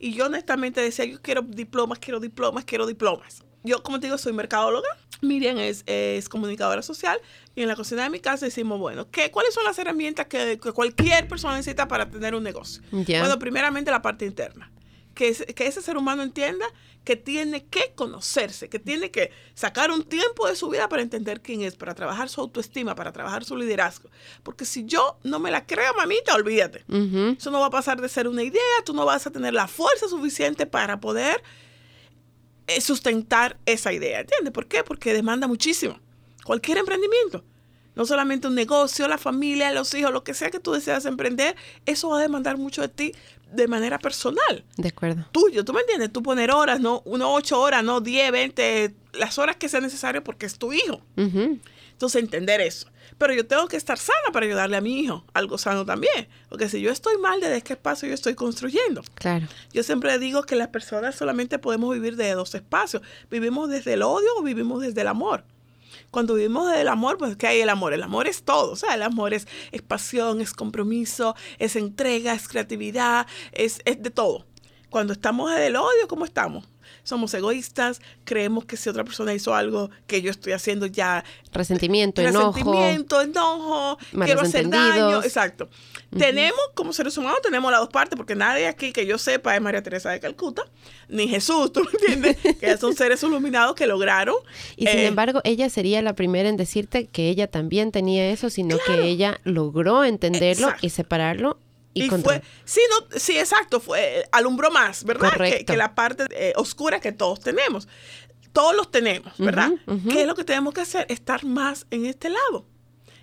[0.00, 3.44] Y yo honestamente decía, yo quiero diplomas, quiero diplomas, quiero diplomas.
[3.62, 4.88] Yo, como te digo, soy mercadóloga.
[5.20, 7.20] Miriam es, es comunicadora social.
[7.54, 10.58] Y en la cocina de mi casa decimos, bueno, ¿qué, ¿cuáles son las herramientas que,
[10.58, 12.82] que cualquier persona necesita para tener un negocio?
[12.90, 13.20] Ya.
[13.20, 14.72] Bueno, primeramente la parte interna.
[15.14, 16.64] Que, es- que ese ser humano entienda
[17.04, 21.40] que tiene que conocerse, que tiene que sacar un tiempo de su vida para entender
[21.40, 24.10] quién es, para trabajar su autoestima, para trabajar su liderazgo.
[24.42, 26.84] Porque si yo no me la creo, mamita, olvídate.
[27.38, 29.66] Eso no va a pasar de ser una idea, tú no vas a tener la
[29.66, 31.42] fuerza suficiente para poder
[32.66, 34.20] eh, sustentar esa idea.
[34.20, 34.52] ¿Entiendes?
[34.52, 34.84] ¿Por qué?
[34.84, 35.98] Porque demanda muchísimo.
[36.44, 37.44] Cualquier emprendimiento.
[37.96, 41.56] No solamente un negocio, la familia, los hijos, lo que sea que tú deseas emprender,
[41.86, 43.12] eso va a demandar mucho de ti
[43.52, 44.64] de manera personal.
[44.76, 45.26] De acuerdo.
[45.32, 46.12] Tuyo, ¿tú me entiendes?
[46.12, 50.22] Tú poner horas, no, uno ocho horas, no 10, 20, las horas que sea necesario
[50.22, 51.00] porque es tu hijo.
[51.16, 52.88] Entonces, entender eso.
[53.18, 56.28] Pero yo tengo que estar sana para ayudarle a mi hijo, algo sano también.
[56.48, 59.02] Porque si yo estoy mal, ¿desde qué espacio yo estoy construyendo?
[59.14, 59.46] Claro.
[59.74, 63.02] Yo siempre digo que las personas solamente podemos vivir desde dos espacios.
[63.30, 65.44] Vivimos desde el odio o vivimos desde el amor.
[66.10, 67.92] Cuando vivimos desde el amor, pues ¿qué hay el amor?
[67.92, 68.72] El amor es todo.
[68.72, 69.46] O sea, el amor es,
[69.86, 74.46] pasión, es compromiso, es entrega, es creatividad, es, es de todo.
[74.90, 76.68] Cuando estamos desde el odio, ¿cómo estamos?
[77.02, 82.22] Somos egoístas, creemos que si otra persona hizo algo que yo estoy haciendo ya Resentimiento,
[82.22, 82.52] enojo.
[82.52, 85.22] resentimiento, enojo, malos quiero hacer daño.
[85.22, 85.68] Exacto.
[86.16, 89.62] Tenemos, como seres humanos, tenemos las dos partes, porque nadie aquí que yo sepa es
[89.62, 90.64] María Teresa de Calcuta,
[91.08, 92.36] ni Jesús, ¿tú me entiendes?
[92.60, 94.34] que son seres iluminados que lograron.
[94.76, 98.50] Y sin eh, embargo, ella sería la primera en decirte que ella también tenía eso,
[98.50, 100.86] sino que ella logró entenderlo Exacto.
[100.86, 101.58] y separarlo
[101.92, 105.32] y, fue, sí, no, sí, exacto, fue, alumbró más, ¿verdad?
[105.66, 107.88] Que, la parte eh, oscura que todos tenemos.
[108.52, 109.70] Todos los tenemos, ¿verdad?
[110.08, 111.06] ¿Qué es lo que tenemos que hacer?
[111.08, 112.66] Estar más en este lado.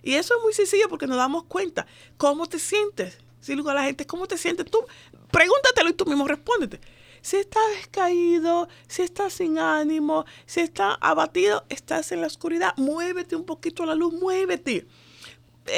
[0.02, 1.86] Y eso es muy sencillo porque nos damos cuenta.
[2.16, 3.18] ¿Cómo te sientes?
[3.42, 4.80] Si le digo a la gente, ¿cómo te sientes tú?
[5.32, 6.80] Pregúntatelo y tú mismo respóndete.
[7.22, 13.36] Si estás descaído, si estás sin ánimo, si estás abatido, estás en la oscuridad, muévete
[13.36, 14.88] un poquito a la luz, muévete eh,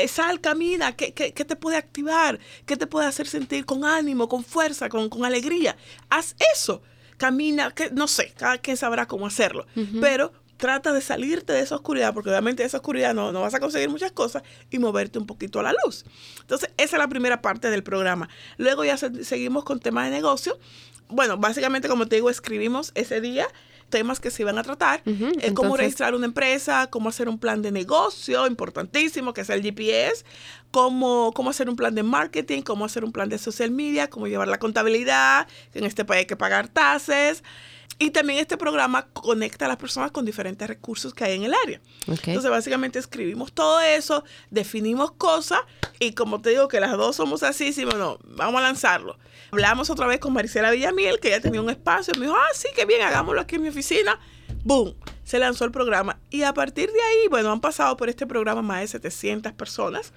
[0.08, 2.40] sal, camina, ¿qué, qué, qué te puede activar?
[2.66, 5.76] ¿Qué te puede hacer sentir con ánimo, con fuerza, con, con alegría?
[6.10, 6.82] Haz eso,
[7.18, 9.66] camina, que, no sé, cada quien sabrá cómo hacerlo,
[10.02, 13.54] pero trata de salirte de esa oscuridad, porque obviamente de esa oscuridad no, no vas
[13.54, 16.04] a conseguir muchas cosas y moverte un poquito a la luz.
[16.42, 18.28] Entonces, esa es la primera parte del programa.
[18.58, 20.60] Luego ya se- seguimos con temas de negocio.
[21.08, 23.48] Bueno, básicamente, como te digo, escribimos ese día
[23.90, 25.02] temas que se iban a tratar.
[25.06, 29.62] Eh, cómo registrar una empresa, cómo hacer un plan de negocio, importantísimo, que es el
[29.62, 30.24] GPS,
[30.72, 34.28] cómo, cómo hacer un plan de marketing, cómo hacer un plan de social media, cómo
[34.28, 37.44] llevar la contabilidad, que en este país hay que pagar tasas.
[38.02, 41.54] Y también este programa conecta a las personas con diferentes recursos que hay en el
[41.54, 41.82] área.
[42.08, 45.60] Entonces, básicamente escribimos todo eso, definimos cosas
[46.00, 49.20] y como te digo que las dos somos así, sí, bueno, vamos a lanzarlo.
[49.52, 52.70] Hablamos otra vez con Maricela Villamiel, que ya tenía un espacio, me dijo, ah, sí,
[52.74, 54.18] qué bien, hagámoslo aquí en mi oficina.
[54.64, 54.96] ¡Boom!
[55.26, 56.20] Se lanzó el programa.
[56.30, 60.14] Y a partir de ahí, bueno, han pasado por este programa más de 700 personas.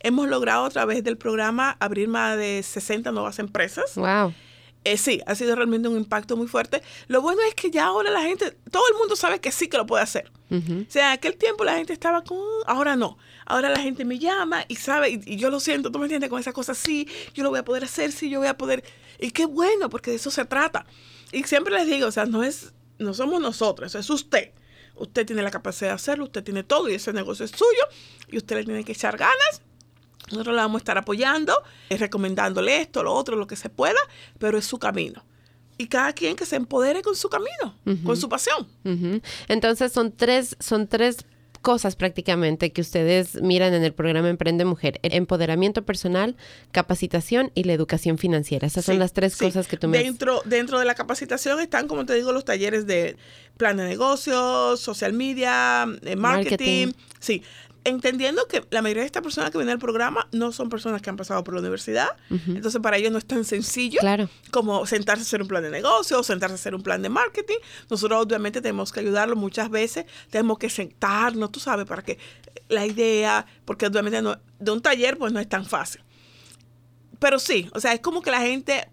[0.00, 3.94] Hemos logrado a través del programa abrir más de 60 nuevas empresas.
[3.94, 4.34] ¡Wow!
[4.82, 6.82] Eh, sí, ha sido realmente un impacto muy fuerte.
[7.06, 9.76] Lo bueno es que ya ahora la gente, todo el mundo sabe que sí que
[9.76, 10.30] lo puede hacer.
[10.50, 13.18] O sea, en aquel tiempo la gente estaba con, ahora no.
[13.46, 16.40] Ahora la gente me llama y sabe, y, yo lo siento, tú me entiendes, con
[16.40, 18.82] esa cosa, sí, yo lo voy a poder hacer, sí, yo voy a poder.
[19.20, 20.86] Y qué bueno, porque de eso se trata.
[21.30, 24.52] Y siempre les digo, o sea, no es, no somos nosotros, es usted.
[24.96, 27.82] Usted tiene la capacidad de hacerlo, usted tiene todo y ese negocio es suyo
[28.28, 29.62] y usted le tiene que echar ganas
[30.30, 31.54] nosotros la vamos a estar apoyando,
[31.88, 33.98] eh, recomendándole esto, lo otro, lo que se pueda,
[34.38, 35.24] pero es su camino.
[35.78, 37.74] Y cada quien que se empodere con su camino,
[38.04, 38.68] con su pasión.
[39.48, 41.24] Entonces son tres, son tres
[41.60, 44.98] cosas prácticamente que ustedes miran en el programa Emprende Mujer.
[45.02, 46.36] empoderamiento personal,
[46.72, 48.66] capacitación y la educación financiera.
[48.66, 52.06] Esas son las tres cosas que tú me dentro, dentro de la capacitación están, como
[52.06, 53.16] te digo, los talleres de
[53.56, 56.16] plan de negocios, social media, eh, marketing.
[56.16, 56.92] marketing.
[57.18, 57.42] Sí,
[57.84, 61.10] entendiendo que la mayoría de estas personas que vienen al programa no son personas que
[61.10, 64.00] han pasado por la universidad, entonces para ellos no es tan sencillo
[64.50, 67.08] como sentarse a hacer un plan de negocio o sentarse a hacer un plan de
[67.08, 67.56] marketing.
[67.88, 72.18] Nosotros obviamente tenemos que ayudarlo muchas veces, tenemos que sentarnos, tú sabes, para que
[72.68, 74.22] la idea, porque obviamente
[74.58, 76.02] de un taller pues no es tan fácil.
[77.18, 78.88] Pero sí, o sea, es como que la gente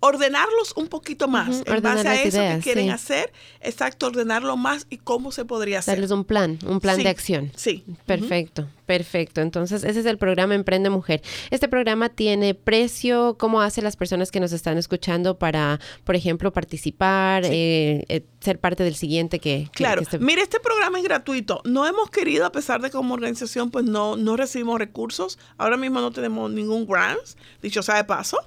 [0.00, 4.98] ordenarlos un poquito más en base a eso que quieren hacer, exacto, ordenarlo más y
[4.98, 5.96] cómo se podría hacer.
[5.96, 7.52] Darles un plan, un plan de acción.
[7.56, 7.84] Sí.
[8.06, 8.68] Perfecto.
[8.88, 11.20] Perfecto, entonces ese es el programa Emprende Mujer.
[11.50, 16.54] Este programa tiene precio, ¿cómo hacen las personas que nos están escuchando para, por ejemplo,
[16.54, 19.68] participar, eh, eh, ser parte del siguiente que...
[19.74, 21.60] claro, mire, este programa es gratuito.
[21.66, 25.76] No hemos querido, a pesar de que como organización pues no, no recibimos recursos, ahora
[25.76, 27.20] mismo no tenemos ningún grant,
[27.60, 28.38] dicho sea de paso.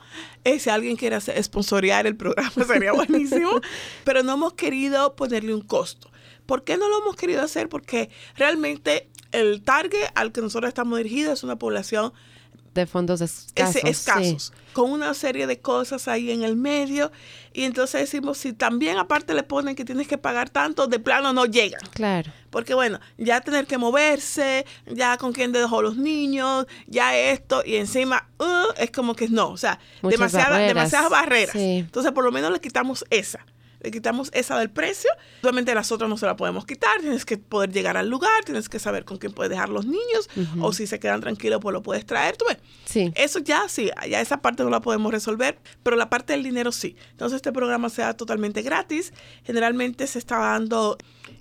[0.44, 3.62] Eh, si alguien quiere esponsorear el programa sería buenísimo,
[4.04, 6.11] pero no hemos querido ponerle un costo.
[6.52, 7.70] ¿Por qué no lo hemos querido hacer?
[7.70, 12.12] Porque realmente el target al que nosotros estamos dirigidos es una población
[12.74, 17.10] de fondos escasos, escasos con una serie de cosas ahí en el medio.
[17.54, 21.32] Y entonces decimos, si también aparte le ponen que tienes que pagar tanto, de plano
[21.32, 21.78] no llega.
[21.94, 22.34] Claro.
[22.50, 27.78] Porque bueno, ya tener que moverse, ya con quién dejó los niños, ya esto, y
[27.78, 31.56] encima uh, es como que no, o sea, demasiadas demasiadas barreras.
[31.56, 33.46] Entonces por lo menos le quitamos esa
[33.82, 35.10] le quitamos esa del precio.
[35.42, 38.70] Obviamente las otras no se la podemos quitar, tienes que poder llegar al lugar, tienes
[38.70, 40.30] que saber con quién puedes dejar los niños
[40.60, 42.58] o si se quedan tranquilos pues lo puedes traer, tú ves.
[42.86, 43.12] Sí.
[43.16, 46.72] Eso ya sí, ya esa parte no la podemos resolver, pero la parte del dinero
[46.72, 46.96] sí.
[47.12, 49.14] Entonces este programa sea totalmente gratis.
[49.44, 50.98] Generalmente se está dando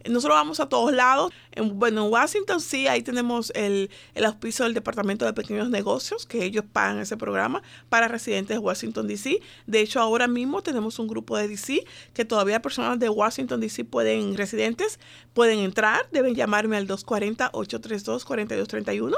[0.09, 1.33] nosotros vamos a todos lados.
[1.53, 6.27] En, bueno, en Washington sí, ahí tenemos el, el auspicio del Departamento de Pequeños Negocios,
[6.27, 9.41] que ellos pagan ese programa para residentes de Washington, D.C.
[9.67, 11.85] De hecho, ahora mismo tenemos un grupo de D.C.
[12.15, 13.85] que todavía personas de Washington, D.C.
[13.85, 14.99] pueden, residentes,
[15.35, 16.09] pueden entrar.
[16.13, 19.17] Deben llamarme al 240-832-4231.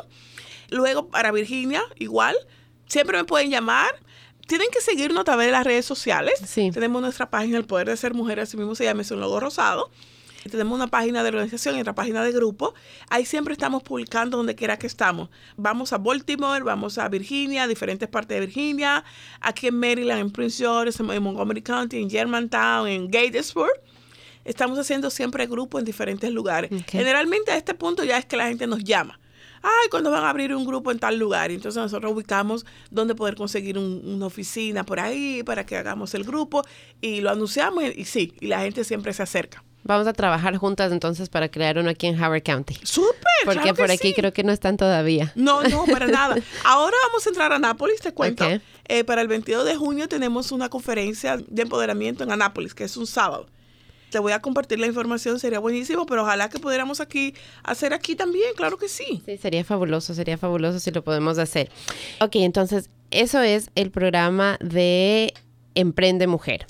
[0.70, 2.36] Luego, para Virginia, igual,
[2.86, 3.94] siempre me pueden llamar
[4.46, 6.34] tienen que seguirnos a través de las redes sociales.
[6.44, 6.70] Sí.
[6.72, 9.40] Tenemos nuestra página El Poder de Ser Mujer, así mismo se llama, es un logo
[9.40, 9.90] rosado.
[10.50, 12.74] Tenemos una página de organización y otra página de grupo.
[13.10, 15.28] Ahí siempre estamos publicando donde quiera que estamos.
[15.56, 19.04] Vamos a Baltimore, vamos a Virginia, diferentes partes de Virginia,
[19.40, 23.72] aquí en Maryland, en Prince George, en Montgomery County, en Germantown, en Gatesburg.
[24.44, 26.70] Estamos haciendo siempre grupos en diferentes lugares.
[26.88, 29.20] Generalmente a este punto ya es que la gente nos llama
[29.62, 31.50] ay, cuando van a abrir un grupo en tal lugar.
[31.50, 36.24] Y entonces nosotros ubicamos dónde poder conseguir una oficina por ahí para que hagamos el
[36.24, 36.62] grupo
[37.00, 39.64] y lo anunciamos y sí, y la gente siempre se acerca.
[39.84, 42.76] Vamos a trabajar juntas entonces para crear uno aquí en Howard County.
[42.82, 43.16] Súper.
[43.44, 45.32] Porque por aquí creo que no están todavía.
[45.34, 46.36] No, no, para nada.
[46.64, 48.46] Ahora vamos a entrar a Anápolis, te cuento.
[48.88, 52.96] Eh, para el 22 de junio tenemos una conferencia de empoderamiento en Anápolis, que es
[52.96, 53.46] un sábado.
[54.10, 58.14] Te voy a compartir la información, sería buenísimo, pero ojalá que pudiéramos aquí hacer aquí
[58.14, 59.22] también, claro que sí.
[59.24, 61.70] Sí, sería fabuloso, sería fabuloso si lo podemos hacer.
[62.20, 65.32] Ok, entonces eso es el programa de
[65.74, 66.66] Emprende Mujer.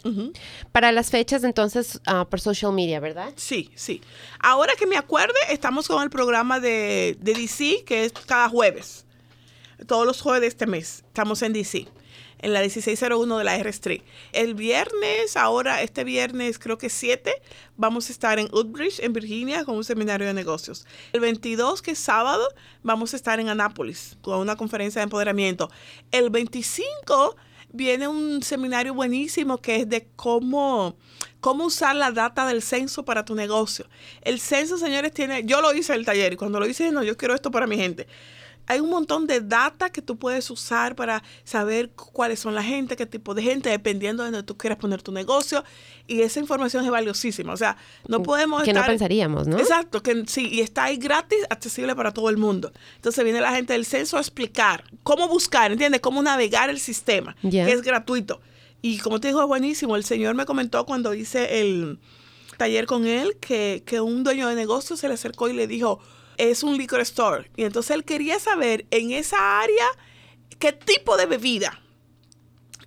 [0.72, 3.32] Para las fechas, entonces, ah, por social media, ¿verdad?
[3.36, 4.00] Sí, sí.
[4.38, 9.04] Ahora que me acuerde, estamos con el programa de, de DC, que es cada jueves.
[9.86, 11.04] Todos los jueves de este mes.
[11.08, 11.88] Estamos en DC.
[12.42, 14.02] en la 1601 de la R Street.
[14.32, 17.32] El viernes, ahora este viernes creo que 7,
[17.76, 20.84] vamos a estar en Woodbridge, en Virginia, con un seminario de negocios.
[21.12, 22.46] El 22, que es sábado,
[22.82, 25.70] vamos a estar en Anápolis con una conferencia de empoderamiento.
[26.10, 27.36] El 25
[27.72, 30.96] viene un seminario buenísimo que es de cómo,
[31.40, 33.86] cómo usar la data del censo para tu negocio.
[34.22, 37.02] El censo, señores, tiene, yo lo hice en el taller y cuando lo hice, no,
[37.02, 38.06] yo quiero esto para mi gente
[38.66, 42.96] hay un montón de data que tú puedes usar para saber cuáles son la gente,
[42.96, 45.64] qué tipo de gente, dependiendo de donde tú quieras poner tu negocio.
[46.06, 47.52] Y esa información es valiosísima.
[47.52, 48.62] O sea, no mm, podemos...
[48.62, 49.58] Que no pensaríamos, ¿no?
[49.58, 52.72] Exacto, que sí, y está ahí gratis, accesible para todo el mundo.
[52.96, 56.00] Entonces viene la gente del censo a explicar cómo buscar, ¿entiendes?
[56.00, 58.40] Cómo navegar el sistema, que es gratuito.
[58.80, 59.96] Y como te digo, es buenísimo.
[59.96, 61.98] El señor me comentó cuando hice el
[62.56, 66.00] taller con él que, que un dueño de negocio se le acercó y le dijo,
[66.36, 67.50] es un liquor store.
[67.56, 69.86] Y entonces él quería saber en esa área
[70.58, 71.78] qué tipo de bebida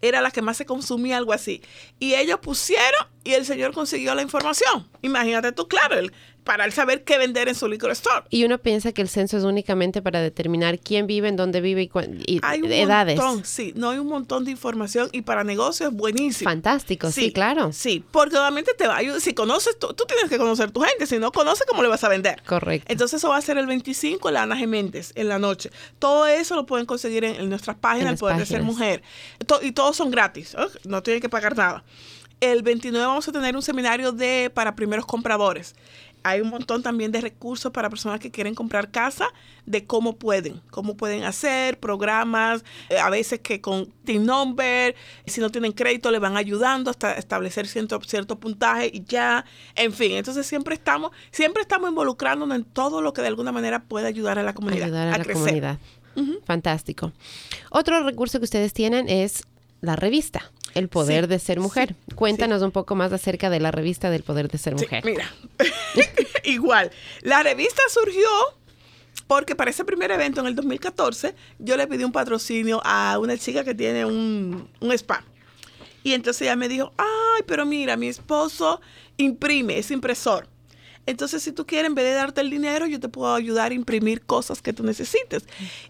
[0.02, 1.62] era la que más se consumía, algo así.
[2.00, 4.88] Y ellos pusieron y el señor consiguió la información.
[5.02, 6.14] Imagínate tú, claro, él
[6.46, 8.26] para saber qué vender en su liquor store.
[8.30, 11.82] Y uno piensa que el censo es únicamente para determinar quién vive, en dónde vive
[11.82, 11.92] y,
[12.28, 13.18] y hay un edades.
[13.18, 16.50] Montón, sí, no hay un montón de información y para negocios buenísimo.
[16.50, 17.74] Fantástico, sí, claro.
[17.74, 19.20] Sí, porque obviamente te va a ayudar.
[19.20, 21.08] Si conoces, tú, tú, tienes que conocer tu gente.
[21.08, 22.44] Si no conoces, ¿cómo le vas a vender?
[22.46, 22.92] Correcto.
[22.92, 25.72] Entonces eso va a ser el 25 en la Ana Geméndez, en la noche.
[25.98, 29.02] Todo eso lo pueden conseguir en, nuestras páginas, El Poder de Ser Mujer.
[29.64, 31.84] y todos son gratis, no tienen que pagar nada.
[32.42, 35.74] El 29 vamos a tener un seminario de para primeros compradores
[36.26, 39.28] hay un montón también de recursos para personas que quieren comprar casa,
[39.68, 44.96] de cómo pueden, cómo pueden hacer, programas, eh, a veces que con team number,
[45.28, 49.46] si no tienen crédito, le van ayudando hasta establecer cierto, cierto puntaje y ya,
[49.76, 53.84] en fin, entonces siempre estamos, siempre estamos involucrándonos en todo lo que de alguna manera
[53.84, 54.86] puede ayudar a la comunidad.
[54.86, 55.78] Ayudar a, la comunidad.
[56.44, 57.12] Fantástico.
[57.70, 59.44] Otro recurso que ustedes tienen es
[59.82, 60.52] la revista.
[60.76, 61.96] El poder de ser mujer.
[62.16, 65.04] Cuéntanos un poco más acerca de la revista del poder de ser mujer.
[65.04, 65.34] mira,
[66.44, 68.28] igual, la revista surgió
[69.28, 73.38] porque para ese primer evento en el 2014 yo le pedí un patrocinio a una
[73.38, 75.24] chica que tiene un, un spa.
[76.04, 78.80] Y entonces ella me dijo, ay, pero mira, mi esposo
[79.18, 80.48] imprime, es impresor.
[81.06, 83.76] Entonces, si tú quieres, en vez de darte el dinero, yo te puedo ayudar a
[83.76, 85.46] imprimir cosas que tú necesites.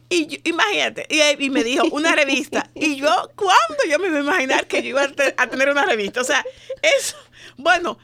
[0.09, 2.69] Y imagínate, y, me dijo, una revista.
[2.73, 6.21] Y yo, ¿cuándo yo me iba a imaginar que yo iba a, tener una revista?
[6.21, 6.43] O sea,
[6.81, 7.15] eso,
[7.57, 7.97] bueno,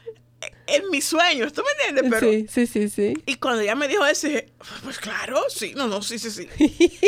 [0.66, 2.20] en mis sueños, ¿tú me entiendes?
[2.20, 3.14] Pero, sí, sí, sí, sí.
[3.26, 6.48] Y cuando ella me dijo eso, dije, pues claro, sí, no, no, sí, sí, sí.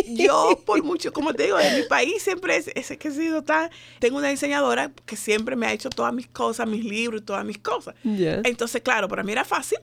[0.17, 3.43] Yo, por mucho, como te digo, en mi país siempre es, ese que he sido
[3.43, 3.71] tan,
[4.01, 7.45] tengo una diseñadora que siempre me ha hecho todas mis cosas, mis libros y todas
[7.45, 7.95] mis cosas.
[8.05, 9.79] Entonces, claro, para mí era fácil.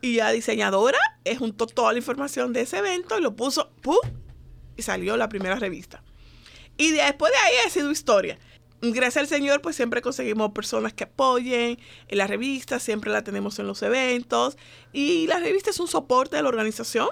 [0.00, 3.96] Y la diseñadora es juntó toda la información de ese evento y lo puso, ¡pum!
[4.76, 6.02] Y salió la primera revista.
[6.76, 8.38] Y después de ahí ha sido historia
[8.90, 11.78] gracias al Señor, pues siempre conseguimos personas que apoyen.
[12.08, 14.56] En la revista siempre la tenemos en los eventos.
[14.92, 17.08] Y la revista es un soporte de la organización.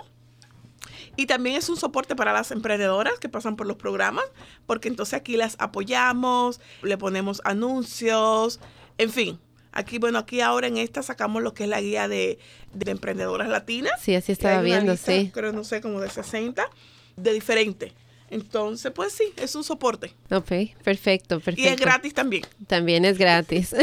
[1.17, 4.25] Y también es un soporte para las emprendedoras que pasan por los programas,
[4.67, 8.61] porque entonces aquí las apoyamos, le ponemos anuncios,
[8.97, 9.39] en fin.
[9.73, 12.39] Aquí, bueno, aquí ahora en esta sacamos lo que es la guía de,
[12.87, 14.01] emprendedoras latinas.
[14.01, 15.31] Sí, así estaba viendo, sí.
[15.33, 16.69] Creo, no sé, como de 60,
[17.17, 17.93] de diferente.
[18.31, 20.15] Entonces, pues sí, es un soporte.
[20.31, 20.53] Ok,
[20.85, 21.61] perfecto, perfecto.
[21.61, 22.45] Y es gratis también.
[22.69, 23.75] También es gratis.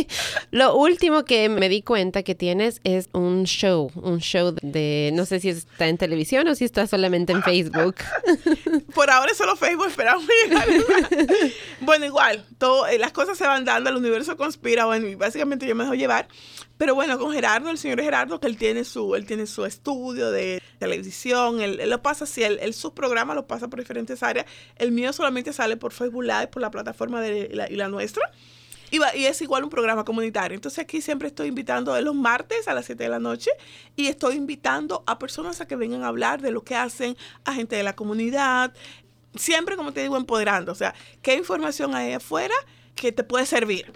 [0.52, 5.26] Lo último que me di cuenta que tienes es un show, un show de, no
[5.26, 7.96] sé si está en televisión o si está solamente en Facebook.
[8.94, 10.68] Por ahora es solo Facebook, esperamos llegar.
[11.80, 15.66] bueno, igual, todo, eh, las cosas se van dando, el universo conspira, bueno, y básicamente
[15.66, 16.28] yo me dejo llevar.
[16.76, 20.30] Pero bueno, con Gerardo, el señor Gerardo, que él tiene su, él tiene su estudio
[20.30, 24.46] de televisión, él, lo pasa así, él, él sus programas los pasa por diferentes áreas.
[24.76, 28.30] El mío solamente sale por Facebook Live, por la plataforma de la, y la nuestra.
[28.90, 30.54] Y, y, es igual un programa comunitario.
[30.54, 33.50] Entonces aquí siempre estoy invitando de los martes a las 7 de la noche
[33.96, 37.54] y estoy invitando a personas a que vengan a hablar de lo que hacen, a
[37.54, 38.74] gente de la comunidad.
[39.34, 40.72] Siempre, como te digo, empoderando.
[40.72, 42.54] O sea, ¿qué información hay afuera?
[42.96, 43.92] Que te puede servir,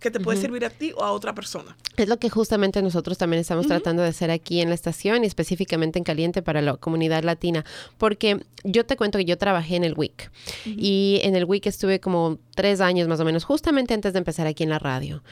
[0.00, 1.76] que te puede servir a ti o a otra persona.
[1.96, 5.26] Es lo que justamente nosotros también estamos tratando de hacer aquí en la estación y
[5.26, 7.64] específicamente en Caliente para la comunidad latina,
[7.98, 10.30] porque yo te cuento que yo trabajé en el WIC
[10.64, 14.46] y en el WIC estuve como tres años más o menos, justamente antes de empezar
[14.46, 15.22] aquí en la radio.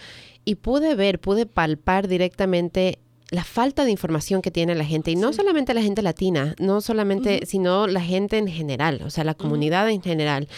[0.44, 2.98] Y pude ver, pude palpar directamente
[3.30, 6.80] la falta de información que tiene la gente, y no solamente la gente latina, no
[6.80, 10.48] solamente, sino la gente en general, o sea, la comunidad en general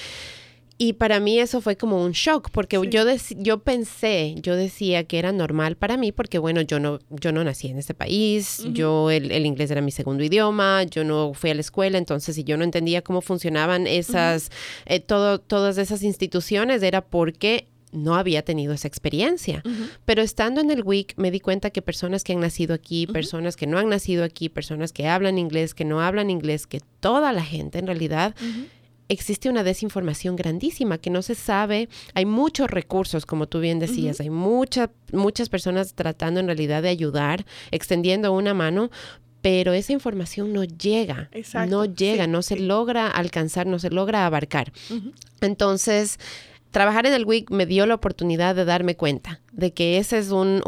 [0.76, 3.04] Y para mí eso fue como un shock, porque yo,
[3.36, 7.44] yo pensé, yo decía que era normal para mí, porque bueno, yo no, yo no
[7.44, 11.54] nací en este país, yo el, inglés era mi segundo idioma, yo no fui a
[11.54, 14.50] la escuela, entonces si yo no entendía cómo funcionaban esas,
[14.86, 19.62] eh, todo, todas esas instituciones, era porque no había tenido esa experiencia.
[20.04, 23.54] Pero estando en el WIC me di cuenta que personas que han nacido aquí, personas
[23.56, 27.32] que no han nacido aquí, personas que hablan inglés, que no hablan inglés, que toda
[27.32, 28.34] la gente en realidad
[29.08, 31.88] existe una desinformación grandísima que no se sabe.
[32.14, 36.88] Hay muchos recursos, como tú bien decías, hay muchas muchas personas tratando en realidad de
[36.88, 38.90] ayudar, extendiendo una mano,
[39.40, 41.30] pero esa información no llega,
[41.68, 44.72] no llega, no se logra alcanzar, no se logra abarcar.
[45.40, 46.18] Entonces,
[46.74, 50.32] trabajar en el WIC me dio la oportunidad de darme cuenta de que ese es
[50.32, 50.60] un,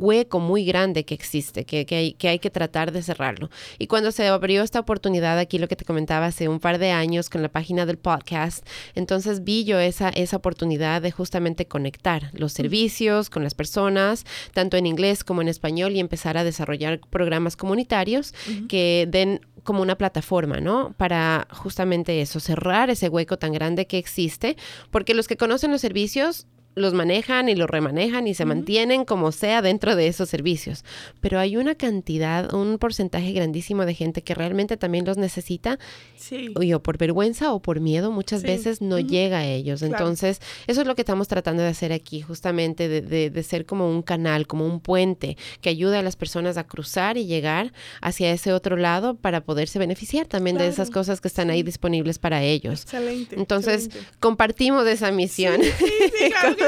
[0.00, 3.50] hueco muy grande que existe, que, hay, que hay que tratar de cerrarlo.
[3.78, 6.90] Y cuando se abrió esta oportunidad, aquí lo que te comentaba hace un par de
[6.90, 12.30] años con la página del podcast, entonces vi yo esa, esa oportunidad de justamente conectar
[12.32, 14.24] los servicios con las personas,
[14.54, 18.32] tanto en inglés como en español, y empezar a desarrollar programas comunitarios
[18.68, 20.94] que den como una plataforma, ¿no?
[20.96, 24.56] Para justamente eso, cerrar ese hueco tan grande que existe,
[24.90, 29.32] porque los que conocen los servicios los manejan y los remanejan y se mantienen como
[29.32, 30.84] sea dentro de esos servicios.
[31.20, 35.78] Pero hay una cantidad, un porcentaje grandísimo de gente que realmente también los necesita.
[36.16, 36.52] Sí.
[36.54, 39.82] O por vergüenza o por miedo, muchas veces no llega a ellos.
[39.82, 43.90] Entonces, eso es lo que estamos tratando de hacer aquí, justamente de, de, ser como
[43.90, 48.32] un canal, como un puente que ayude a las personas a cruzar y llegar hacia
[48.32, 52.42] ese otro lado para poderse beneficiar también de esas cosas que están ahí disponibles para
[52.42, 52.82] ellos.
[52.82, 53.36] Excelente.
[53.36, 55.60] Entonces, compartimos esa misión.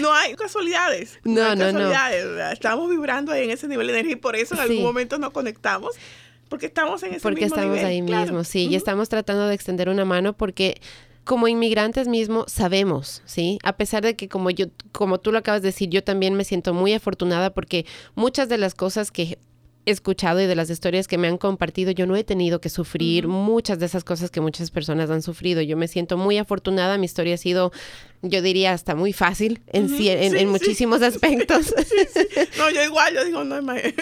[0.00, 1.18] no hay casualidades.
[1.24, 1.90] No, no, no.
[2.50, 5.94] Estamos vibrando en ese nivel de energía y por eso en algún momento nos conectamos.
[6.48, 8.68] Porque estamos en ese porque estamos ahí mismo, sí.
[8.68, 10.80] Y estamos tratando de extender una mano porque
[11.24, 13.58] como inmigrantes mismo sabemos, ¿sí?
[13.64, 16.44] A pesar de que como yo, como tú lo acabas de decir, yo también me
[16.44, 19.36] siento muy afortunada porque muchas de las cosas que
[19.86, 23.28] escuchado y de las historias que me han compartido, yo no he tenido que sufrir
[23.28, 25.62] muchas de esas cosas que muchas personas han sufrido.
[25.62, 27.72] Yo me siento muy afortunada, mi historia ha sido,
[28.22, 31.72] yo diría, hasta muy fácil en, en, muchísimos aspectos.
[32.58, 33.94] No, yo igual, yo digo, no, ¿de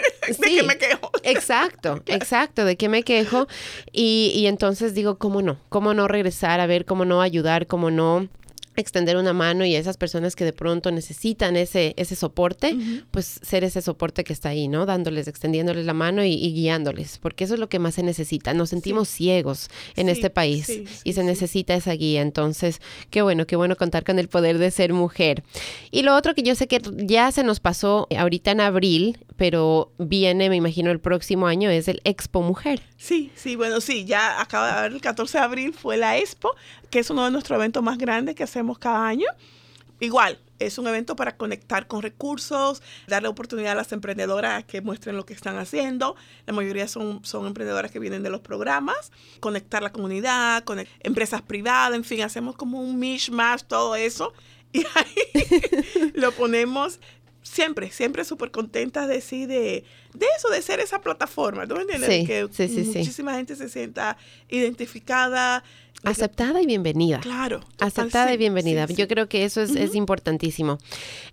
[0.42, 1.10] qué me quejo?
[1.22, 3.46] Exacto, exacto, de qué me quejo.
[3.92, 5.58] Y, y entonces digo, ¿cómo no?
[5.68, 8.28] ¿Cómo no regresar a ver, cómo no ayudar, cómo no
[8.76, 12.76] extender una mano y a esas personas que de pronto necesitan ese, ese soporte,
[13.10, 14.86] pues ser ese soporte que está ahí, ¿no?
[14.86, 18.54] Dándoles, extendiéndoles la mano y, guiándoles, porque eso es lo que más se necesita.
[18.54, 20.70] Nos sentimos ciegos en este país
[21.04, 22.22] y se necesita esa guía.
[22.22, 25.42] Entonces, qué bueno, qué bueno contar con el poder de ser mujer.
[25.90, 29.92] Y lo otro que yo sé que ya se nos pasó ahorita en abril, pero
[29.98, 32.82] viene, me imagino, el próximo año, es el Expo Mujer.
[32.96, 36.54] Sí, sí, bueno, sí, ya acaba de haber el 14 de abril fue la Expo,
[36.94, 39.26] que es uno de nuestros eventos más grandes que hacemos cada año.
[39.98, 45.16] Igual, es un evento para conectar con recursos, darle oportunidad a las emprendedoras que muestren
[45.16, 46.14] lo que están haciendo.
[46.46, 49.10] La mayoría son, son emprendedoras que vienen de los programas.
[49.40, 54.32] Conectar la comunidad, con empresas privadas, en fin, hacemos como un mishmash, todo eso.
[54.72, 57.00] Y ahí lo ponemos
[57.44, 59.84] siempre, siempre súper contentas de sí, de,
[60.14, 62.26] de, eso, de ser esa plataforma, ¿tú me entiendes?
[62.26, 64.16] que muchísima gente se sienta
[64.48, 65.62] identificada,
[66.04, 67.20] Aceptada y bienvenida.
[67.20, 67.60] Claro.
[67.80, 68.86] Aceptada y bienvenida.
[68.86, 70.78] Yo creo que eso es, importantísimo.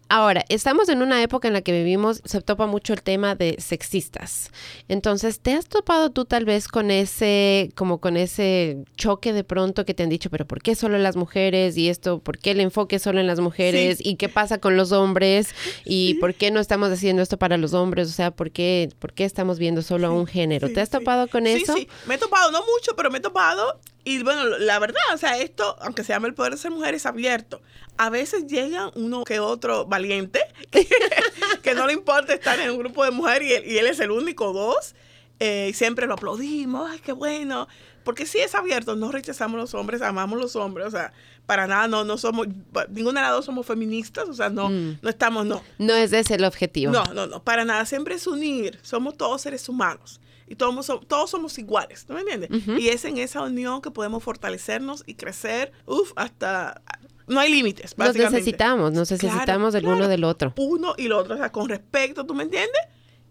[0.07, 3.55] Ahora, estamos en una época en la que vivimos, se topa mucho el tema de
[3.59, 4.51] sexistas.
[4.87, 9.85] Entonces, ¿te has topado tú tal vez con ese, como con ese choque de pronto
[9.85, 11.77] que te han dicho, pero ¿por qué solo las mujeres?
[11.77, 13.99] Y esto, ¿por qué el enfoque solo en las mujeres?
[14.01, 15.53] ¿Y qué pasa con los hombres?
[15.85, 18.09] ¿Y por qué no estamos haciendo esto para los hombres?
[18.09, 20.69] O sea, ¿por qué, por qué estamos viendo solo a un género?
[20.69, 21.73] ¿Te has topado con eso?
[21.73, 25.17] Sí, me he topado, no mucho, pero me he topado y bueno, la verdad, o
[25.17, 27.61] sea, esto, aunque se llame el poder de ser mujer, es abierto.
[27.97, 30.41] A veces llegan uno que otro valiente,
[31.61, 33.99] que, no le importa estar en un grupo de mujeres y él, y él es
[33.99, 34.95] el único dos.
[35.39, 37.67] Eh, y siempre lo aplaudimos, ay, qué bueno.
[38.03, 41.13] Porque sí es abierto, no rechazamos los hombres, amamos los hombres, o sea,
[41.45, 42.47] para nada, no, no somos,
[42.89, 44.99] ninguna de las dos somos feministas, o sea, no, mm.
[45.01, 45.61] no estamos, no.
[45.77, 46.91] No es ese el objetivo.
[46.91, 50.19] No, no, no, para nada, siempre es unir, somos todos seres humanos
[50.51, 52.49] y todos, todos somos iguales, ¿no me entiendes?
[52.77, 56.81] Y es en esa unión que podemos fortalecernos y crecer, uff, hasta...
[57.25, 57.97] No hay límites.
[57.97, 60.53] Nos necesitamos, nos necesitamos del uno del otro.
[60.57, 62.81] Uno y el otro, o sea, con respeto, ¿tú me entiendes?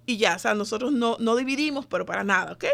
[0.07, 2.65] y ya, o sea, nosotros no, no dividimos, pero para nada, ¿ok?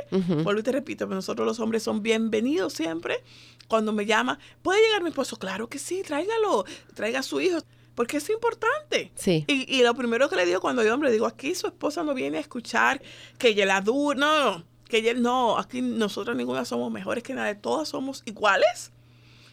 [0.44, 3.22] Vuelvo y te repito, nosotros los hombres son bienvenidos siempre.
[3.68, 5.36] Cuando me llama, ¿puede llegar mi esposo?
[5.36, 7.58] Claro que sí, tráigalo, traiga a su hijo
[7.96, 9.10] porque es importante.
[9.16, 9.44] Sí.
[9.48, 12.14] Y, y, lo primero que le digo cuando yo hombre, digo, aquí su esposa no
[12.14, 13.02] viene a escuchar
[13.38, 17.34] que ella la dura, no, no, que ella no, aquí nosotros ninguna somos mejores que
[17.34, 18.92] nadie, todas somos iguales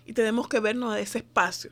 [0.05, 1.71] y tenemos que vernos a ese espacio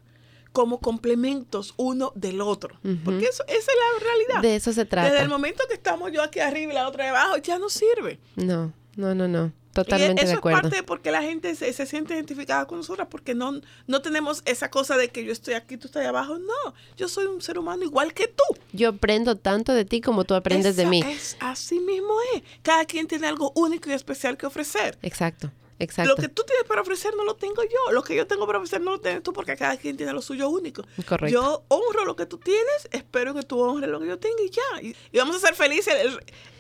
[0.54, 2.76] como complementos uno del otro.
[3.06, 4.42] Porque eso, esa es la realidad.
[4.42, 5.10] De eso se trata.
[5.10, 8.20] Desde el momento que estamos yo aquí arriba y la otra abajo, ya no sirve.
[8.36, 9.54] No, no, no, no.
[9.74, 10.58] Totalmente y eso de acuerdo.
[10.58, 13.62] es parte de por qué la gente se, se, siente identificada con nosotras, porque no,
[13.88, 16.38] no tenemos esa cosa de que yo estoy aquí, tú estás abajo.
[16.38, 18.44] No, yo soy un ser humano igual que tú.
[18.74, 21.02] Yo aprendo tanto de ti como tú aprendes Esa de mí.
[21.02, 22.44] Es, así mismo es.
[22.62, 24.98] Cada quien tiene algo único y especial que ofrecer.
[25.02, 25.52] Exacto.
[25.80, 26.14] Exacto.
[26.14, 27.92] Lo que tú tienes para ofrecer no lo tengo yo.
[27.92, 30.22] Lo que yo tengo para ofrecer no lo tienes tú porque cada quien tiene lo
[30.22, 30.84] suyo único.
[31.08, 31.34] Correcto.
[31.34, 34.50] Yo honro lo que tú tienes, espero que tú honres lo que yo tenga y
[34.52, 34.82] ya.
[34.82, 35.96] Y, y vamos a ser felices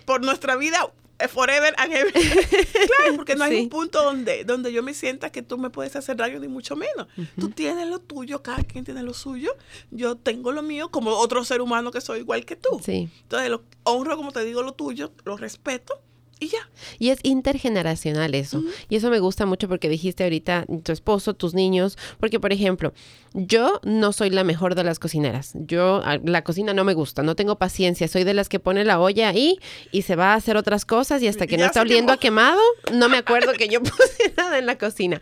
[0.05, 0.91] por nuestra vida
[1.27, 2.11] forever and ever.
[2.13, 3.61] claro, porque no hay Sí.
[3.63, 6.75] un punto donde, donde yo me sienta que tú me puedes hacer daño, ni mucho
[6.75, 7.07] menos.
[7.39, 9.55] Tú tienes lo tuyo, cada quien tiene lo suyo.
[9.91, 12.79] Yo tengo lo mío como otro ser humano que soy igual que tú.
[12.83, 13.09] Sí.
[13.23, 16.01] Entonces, lo, honro, como te digo, lo tuyo, lo respeto
[16.41, 16.69] y ya.
[16.99, 18.63] Y es intergeneracional eso.
[18.89, 22.93] Y eso me gusta mucho porque dijiste ahorita tu esposo, tus niños, porque por ejemplo,
[23.33, 25.51] yo no soy la mejor de las cocineras.
[25.53, 28.83] Yo a- la cocina no me gusta, no tengo paciencia, soy de las que pone
[28.83, 29.59] la olla ahí
[29.91, 32.41] y se va a hacer otras cosas y hasta que no está oliendo quemó.
[32.41, 32.61] a quemado,
[32.91, 35.21] no me acuerdo que yo puse nada en la cocina.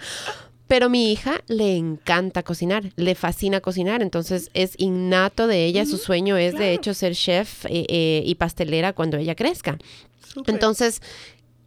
[0.67, 5.97] Pero mi hija le encanta cocinar, le fascina cocinar, entonces es innato de ella, su
[5.97, 9.79] sueño es de hecho ser chef eh, eh, y pastelera cuando ella crezca.
[10.47, 11.01] Entonces,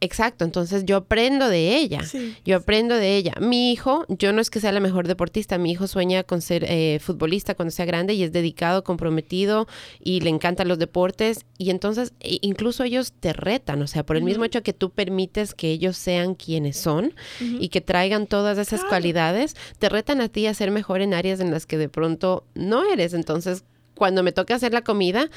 [0.01, 2.03] exacto, entonces yo aprendo de ella.
[2.05, 2.35] Sí.
[2.45, 3.35] Yo aprendo de ella.
[3.41, 6.65] Mi hijo, yo no es que sea la mejor deportista, mi hijo sueña con ser
[6.67, 9.69] eh, futbolista cuando sea grande y es dedicado, comprometido
[10.03, 11.45] y le encantan los deportes.
[11.57, 14.91] Y entonces e- incluso ellos te retan, o sea, por el mismo hecho que tú
[14.91, 18.89] permites que ellos sean quienes son y que traigan todas esas Claro.
[18.89, 22.45] cualidades, te retan a ti a ser mejor en áreas en las que de pronto
[22.55, 23.15] no eres.
[23.15, 23.63] Entonces,
[23.95, 25.31] cuando me toca hacer la comida,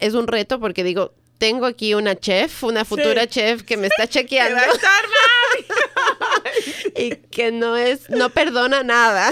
[0.00, 3.28] es un reto porque digo, tengo aquí una chef, una futura Sí.
[3.30, 5.04] chef que me está Que chequeando va a estar
[6.96, 9.30] y que no es, no perdona nada.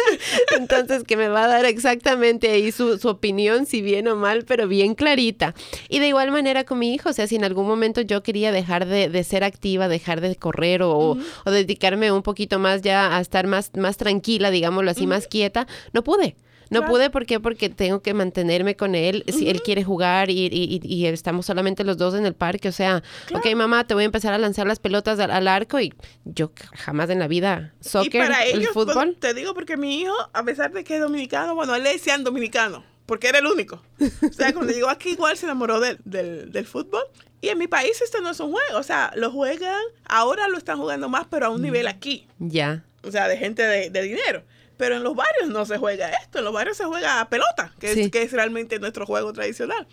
[0.56, 4.44] Entonces, que me va a dar exactamente ahí su, su opinión, si bien o mal,
[4.46, 5.54] pero bien clarita.
[5.88, 8.50] Y de igual manera con mi hijo, o sea, si en algún momento yo quería
[8.50, 13.14] dejar de, de ser activa, dejar de correr o, o dedicarme un poquito más ya
[13.16, 16.34] a estar más, más tranquila, digámoslo así, más quieta, no pude.
[16.72, 16.92] No Claro.
[16.92, 17.38] pude, ¿por qué?
[17.38, 19.24] Porque tengo que mantenerme con él.
[19.28, 23.02] Si él quiere jugar y, y- estamos solamente los dos en el parque, o sea,
[23.34, 25.92] ok, mamá, te voy a empezar a lanzar las pelotas al, al arco y
[26.24, 29.16] yo jamás en la vida, soccer, y para el ellos, pues, fútbol.
[29.20, 32.24] te digo porque mi hijo, a pesar de que es dominicano, bueno, él le decían
[32.24, 33.82] dominicano, porque era el único.
[34.00, 37.02] O sea, cuando llegó aquí igual se enamoró del, del, del fútbol.
[37.40, 40.56] Y en mi país este no es un juego, o sea, lo juegan, ahora lo
[40.56, 44.02] están jugando más, pero a un nivel aquí, Ya, o sea, de gente de, de
[44.02, 44.44] dinero.
[44.82, 47.72] Pero en los barrios no se juega esto, en los barrios se juega a pelota,
[47.78, 48.00] que, Sí.
[48.02, 49.86] es, que es realmente nuestro juego tradicional.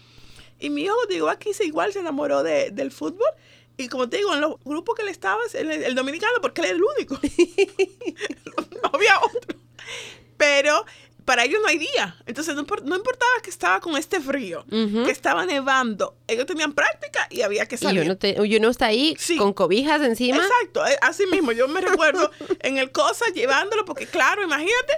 [0.60, 3.30] Y mi hijo, digo, aquí se igual se enamoró de- del fútbol.
[3.78, 6.68] Y como te digo, en los grupos que él estaba, el, el dominicano, porque él
[6.70, 7.20] era el único.
[8.84, 9.60] no había otro.
[10.38, 10.84] Pero
[11.30, 12.16] para ellos no hay día.
[12.26, 16.16] Entonces no, no importaba que estaba con este frío, que estaba nevando.
[16.28, 18.02] Ellos tenían práctica y había que y salir.
[18.02, 19.38] uno, te, y uno está ahí Sí.
[19.38, 20.38] con cobijas encima.
[20.44, 21.52] Exacto, eh, así mismo.
[21.52, 24.94] Yo me recuerdo en el cosa llevándolo, porque claro, imagínate,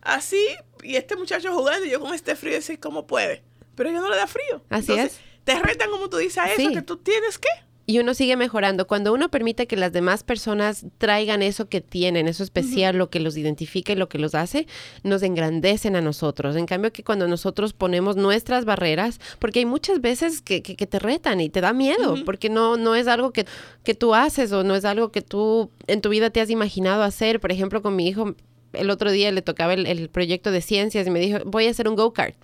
[0.00, 0.42] así,
[0.82, 3.42] y este muchacho jugando, y yo con este frío, decir, ¿cómo puede?
[3.74, 4.62] Pero yo no le da frío.
[4.70, 6.72] Así Entonces, Te retan, como tú dices, a eso, Sí.
[6.72, 7.48] que tú tienes que.
[7.86, 8.86] Y uno sigue mejorando.
[8.86, 13.20] Cuando uno permite que las demás personas traigan eso que tienen, eso especial, lo que
[13.20, 14.66] los identifica y lo que los hace,
[15.02, 16.56] nos engrandecen a nosotros.
[16.56, 20.86] En cambio que cuando nosotros ponemos nuestras barreras, porque hay muchas veces que, que- que
[20.86, 23.44] te retan y te da miedo, porque no, no es algo que,
[23.82, 27.02] que tú haces o no es algo que tú en tu vida te has imaginado
[27.02, 27.38] hacer.
[27.38, 28.34] Por ejemplo, con mi hijo,
[28.72, 31.70] el otro día le tocaba el, el proyecto de ciencias y me dijo, voy a
[31.70, 32.34] hacer un go-kart.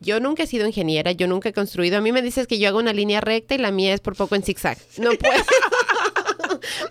[0.00, 1.96] Yo nunca he sido ingeniera, yo nunca he construido.
[1.96, 4.14] A mí me dices que yo hago una línea recta y la mía es por
[4.14, 4.78] poco en zigzag.
[4.98, 5.42] No puedo.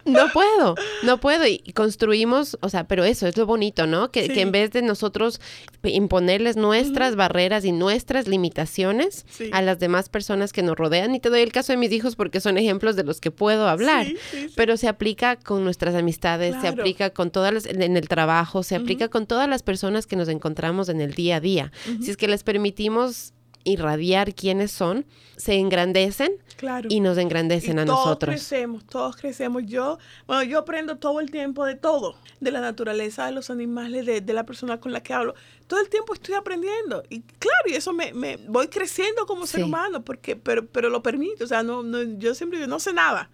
[0.05, 1.45] no puedo, no puedo.
[1.47, 4.11] Y construimos, o sea, pero eso es lo bonito, ¿no?
[4.11, 4.34] Que, Sí.
[4.34, 5.39] que en vez de nosotros
[5.84, 9.49] imponerles nuestras barreras y nuestras limitaciones Sí.
[9.53, 12.15] a las demás personas que nos rodean, y te doy el caso de mis hijos
[12.15, 16.55] porque son ejemplos de los que puedo hablar, Sí, pero se aplica con nuestras amistades,
[16.61, 20.15] se aplica con todas las, en el trabajo, se aplica con todas las personas que
[20.15, 21.71] nos encontramos en el día a día.
[22.01, 23.34] Si es que les permitimos
[23.66, 25.05] irradiar quiénes son,
[25.36, 26.88] se engrandecen Claro.
[26.89, 28.36] y nos engrandecen Y a todos nosotros.
[28.36, 29.63] crecemos, todos crecemos.
[29.66, 29.97] Yo,
[30.28, 34.22] bueno, yo aprendo todo el tiempo de todo, de la naturaleza, de los animales, de,
[34.22, 35.36] de la persona con la que hablo.
[35.68, 37.03] Todo el tiempo estoy aprendiendo.
[37.09, 39.63] Y claro, y eso me, me voy creciendo como ser Sí.
[39.66, 41.43] humano, porque, pero, pero lo permito.
[41.43, 43.30] O sea, no, no, yo siempre digo, no sé nada.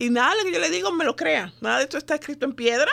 [0.00, 1.52] Y nada de lo que yo le digo me lo crea.
[1.60, 2.90] Nada de esto está escrito en piedra.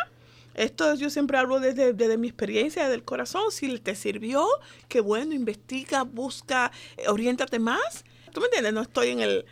[0.55, 3.51] Esto yo siempre hablo desde, desde mi experiencia, desde el corazón.
[3.51, 4.47] Si te sirvió,
[4.87, 8.05] qué bueno, investiga, busca, eh, oriéntate más.
[8.31, 8.73] ¿Tú me entiendes?
[8.73, 9.45] No estoy en el...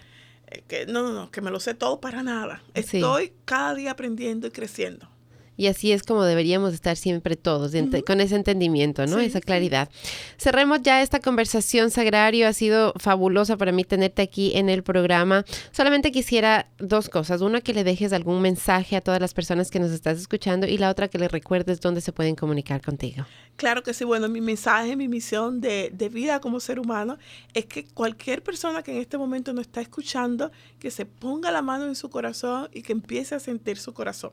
[0.47, 2.63] eh, que, no, no, no, que me lo sé todo para nada.
[2.75, 2.97] Sí.
[2.97, 5.09] Estoy cada día aprendiendo y creciendo.
[5.55, 7.73] Y así es como deberíamos estar siempre todos,
[8.05, 9.19] con ese entendimiento, ¿no?
[9.19, 9.89] esa claridad.
[10.37, 12.47] Cerremos ya esta conversación, Sagrario.
[12.47, 15.45] Ha sido fabulosa para mí tenerte aquí en el programa.
[15.71, 17.41] Solamente quisiera dos cosas.
[17.41, 20.77] Una, que le dejes algún mensaje a todas las personas que nos estás escuchando y
[20.77, 23.25] la otra, que le recuerdes dónde se pueden comunicar contigo.
[23.55, 24.03] Claro que sí.
[24.03, 27.17] Bueno, mi mensaje, mi misión de, de vida como ser humano
[27.53, 31.61] es que cualquier persona que en este momento no está escuchando, que se ponga la
[31.61, 34.31] mano en su corazón y que empiece a sentir su corazón.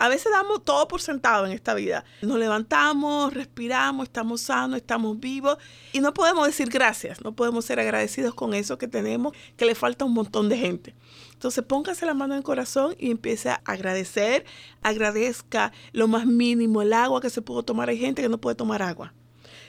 [0.00, 2.06] A veces damos todo por sentado en esta vida.
[2.22, 5.58] Nos levantamos, respiramos, estamos sanos, estamos vivos
[5.92, 9.74] y no podemos decir gracias, no podemos ser agradecidos con eso que tenemos, que le
[9.74, 10.94] falta un montón de gente.
[11.34, 14.46] Entonces póngase la mano en el corazón y empiece a agradecer,
[14.80, 17.90] agradezca lo más mínimo, el agua que se pudo tomar.
[17.90, 19.12] Hay gente que no puede tomar agua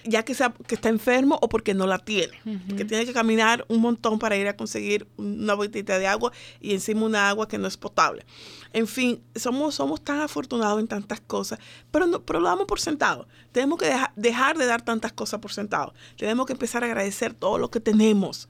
[0.03, 2.39] ya que, sea, que está enfermo o porque no la tiene,
[2.77, 6.73] que tiene que caminar un montón para ir a conseguir una botita de agua y
[6.73, 8.25] encima una agua que no es potable.
[8.73, 11.59] En fin, somos, somos tan afortunados en tantas cosas,
[11.91, 13.27] pero, no, pero lo damos por sentado.
[13.51, 15.93] Tenemos que dejar de dar tantas cosas por sentado.
[16.17, 18.49] Tenemos que empezar a agradecer todo lo que tenemos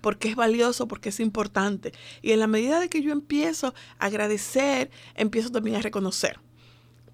[0.00, 1.92] porque es valioso, porque es importante.
[2.22, 6.40] Y en la medida de que yo empiezo a agradecer, empiezo también a reconocer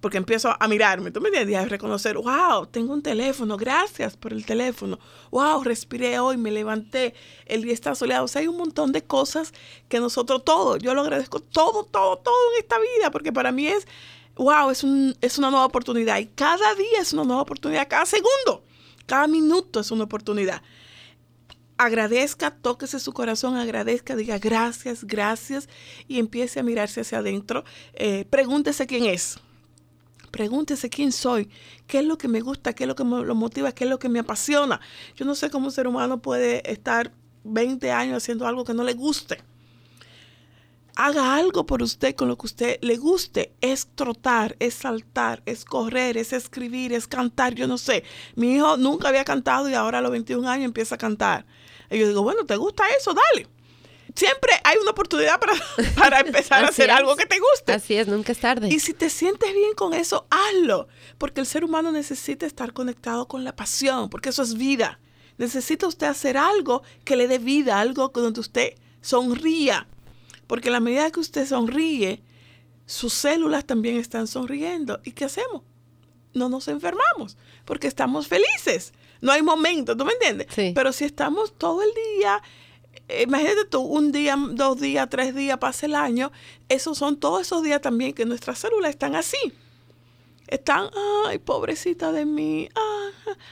[0.00, 4.32] porque empiezo a mirarme, tú me entiendes, a reconocer, wow, tengo un teléfono, gracias por
[4.32, 4.98] el teléfono,
[5.30, 7.14] wow, respiré hoy, me levanté,
[7.46, 9.52] el día está soleado, o sea, hay un montón de cosas
[9.88, 13.66] que nosotros todo, yo lo agradezco todo, todo, todo en esta vida, porque para mí
[13.66, 13.86] es,
[14.36, 18.06] wow, es, un, es una nueva oportunidad y cada día es una nueva oportunidad, cada
[18.06, 18.62] segundo,
[19.06, 20.62] cada minuto es una oportunidad.
[21.80, 25.68] Agradezca, tóquese su corazón, agradezca, diga gracias, gracias
[26.08, 27.64] y empiece a mirarse hacia adentro.
[27.94, 29.38] Eh, pregúntese quién es
[30.30, 31.48] Pregúntese quién soy,
[31.86, 33.90] qué es lo que me gusta, qué es lo que me lo motiva, qué es
[33.90, 34.80] lo que me apasiona.
[35.16, 37.12] Yo no sé cómo un ser humano puede estar
[37.44, 39.42] 20 años haciendo algo que no le guste.
[40.96, 43.52] Haga algo por usted con lo que usted le guste.
[43.60, 47.54] Es trotar, es saltar, es correr, es escribir, es cantar.
[47.54, 48.02] Yo no sé.
[48.34, 51.46] Mi hijo nunca había cantado y ahora a los 21 años empieza a cantar.
[51.88, 53.14] Y yo digo, bueno, ¿te gusta eso?
[53.14, 53.57] Dale
[54.18, 55.52] siempre hay una oportunidad para,
[55.96, 57.72] para empezar a hacer algo que te guste.
[57.72, 58.68] Así es, nunca es tarde.
[58.68, 60.88] Y si te sientes bien con eso, hazlo.
[61.18, 64.98] Porque el ser humano necesita estar conectado con la pasión, porque eso es vida.
[65.38, 69.86] Necesita usted hacer algo que le dé vida, algo donde usted sonría.
[70.48, 72.22] Porque a la medida que usted sonríe,
[72.86, 75.00] sus células también están sonriendo.
[75.04, 75.62] ¿Y qué hacemos?
[76.34, 78.92] No nos enfermamos, porque estamos felices.
[79.20, 80.48] No hay momento, ¿tú me entiendes?
[80.54, 80.72] Sí.
[80.74, 82.42] Pero si estamos todo el día
[83.22, 86.32] imagínate tú, un día, dos días, tres días, pasa el año,
[86.68, 89.38] esos son todos esos días también que nuestras células están así.
[90.46, 90.90] Están,
[91.26, 92.68] ay, pobrecita de mí.
[92.74, 93.08] Ah,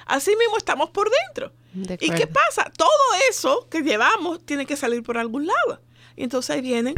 [0.06, 1.52] así mismo estamos por dentro.
[2.00, 2.72] ¿Y qué pasa?
[2.76, 2.88] Todo
[3.28, 5.80] eso que llevamos tiene que salir por algún lado.
[6.16, 6.94] Y entonces ahí vienen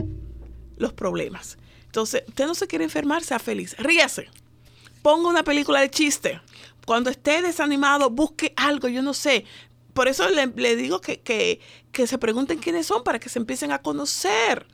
[0.76, 1.58] los problemas.
[1.86, 3.74] Entonces, usted no se quiere enfermar, sea feliz.
[3.78, 4.28] Ríase.
[5.02, 6.40] Ponga una película de chiste.
[6.86, 9.44] Cuando esté desanimado, busque algo, yo no sé,
[9.98, 11.60] por eso le, digo que,
[11.92, 14.64] se pregunten quiénes son para que se empiecen a conocer.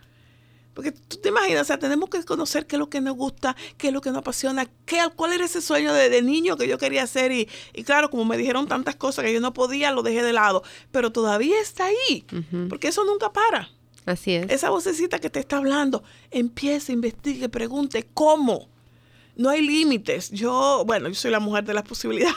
[0.75, 3.57] Porque tú te imaginas, o sea, tenemos que conocer qué es lo que nos gusta,
[3.79, 6.77] qué es lo que nos apasiona, qué, cuál era ese sueño de, niño que yo
[6.77, 7.33] quería hacer.
[7.33, 7.49] Y,
[7.85, 10.63] claro, como me dijeron tantas cosas que yo no podía, lo dejé de lado.
[10.93, 12.27] Pero todavía está ahí,
[12.69, 13.71] porque eso nunca para.
[14.05, 14.51] Así es.
[14.51, 18.69] Esa vocecita que te está hablando, empiece, investigue, pregunte cómo
[19.37, 20.31] no hay límites.
[20.31, 22.37] Yo, bueno, yo soy la mujer de las posibilidades,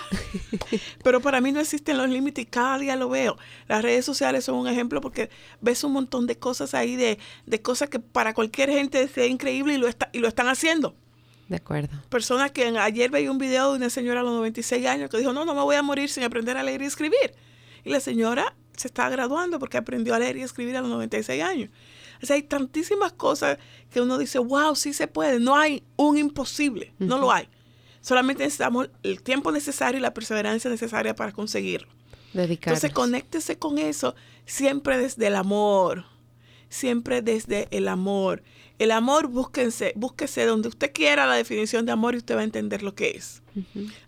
[1.03, 3.37] pero para mí no existen los límites y cada día lo veo.
[3.67, 5.29] Las redes sociales son un ejemplo porque
[5.61, 9.73] ves un montón de cosas ahí, de, de cosas que para cualquier gente sea increíble
[9.73, 10.95] y lo, está, y lo están haciendo.
[11.47, 11.95] De acuerdo.
[12.09, 15.31] Personas que ayer veía un video de una señora a los 96 años que dijo,
[15.31, 17.35] no, no me voy a morir sin aprender a leer y escribir.
[17.85, 21.41] Y la señora se está graduando porque aprendió a leer y escribir a los 96
[21.41, 21.69] años.
[22.21, 23.57] O sea, hay tantísimas cosas
[23.89, 25.39] que uno dice, wow, sí se puede.
[25.39, 27.47] No hay un imposible, no lo hay.
[28.01, 31.89] Solamente necesitamos el tiempo necesario y la perseverancia necesaria para conseguirlo.
[32.33, 34.15] Entonces, conéctese con eso
[34.45, 36.05] siempre desde el amor.
[36.69, 38.43] Siempre desde el amor.
[38.79, 42.43] El amor, búsquense, búsquese donde usted quiera la definición de amor y usted va a
[42.43, 43.41] entender lo que es.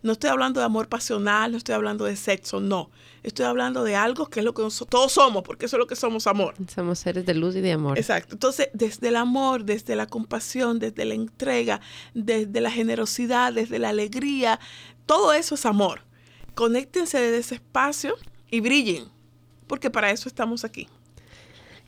[0.03, 2.91] No estoy hablando de amor pasional, no estoy hablando de sexo, no.
[3.23, 5.95] Estoy hablando de algo que es lo que todos somos, porque eso es lo que
[5.95, 6.53] somos amor.
[6.73, 7.97] Somos seres de luz y de amor.
[7.97, 8.35] Exacto.
[8.35, 11.81] Entonces, desde el amor, desde la compasión, desde la entrega,
[12.13, 14.59] desde la generosidad, desde la alegría,
[15.07, 16.03] todo eso es amor.
[16.53, 18.15] Conéctense desde ese espacio
[18.51, 19.05] y brillen,
[19.65, 20.87] porque para eso estamos aquí.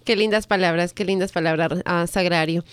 [0.03, 2.63] Qué lindas palabras, qué lindas palabras, ah, Sagrario.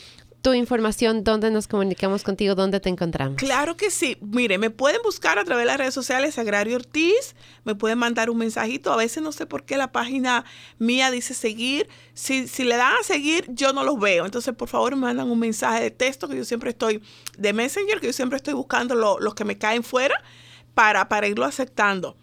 [0.41, 3.37] tu información, dónde nos comunicamos contigo, dónde te encontramos.
[3.37, 4.17] Claro que sí.
[4.21, 8.31] Mire, me pueden buscar a través de las redes sociales Agrario Ortiz, me pueden mandar
[8.31, 8.93] un mensajito.
[8.93, 10.45] A veces no sé por qué la página
[10.79, 11.89] mía dice seguir.
[12.15, 14.25] Si, si le dan a seguir, yo no los veo.
[14.25, 17.03] Entonces, por favor, me mandan un mensaje de texto que yo siempre estoy,
[17.37, 20.23] de Messenger, que yo siempre estoy buscando los que me caen fuera
[20.73, 22.17] para, para irlo aceptando.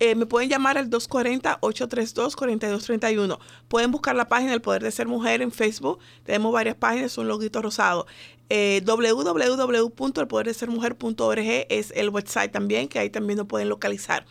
[0.00, 3.40] Eh, me pueden llamar al 240-832-4231.
[3.66, 5.98] Pueden buscar la página El Poder de Ser Mujer en Facebook.
[6.24, 8.06] Tenemos varias páginas, un loguito rosado.
[8.48, 14.24] Eh, www.elpoderdesermujer.org es el website también, que ahí también nos pueden localizar.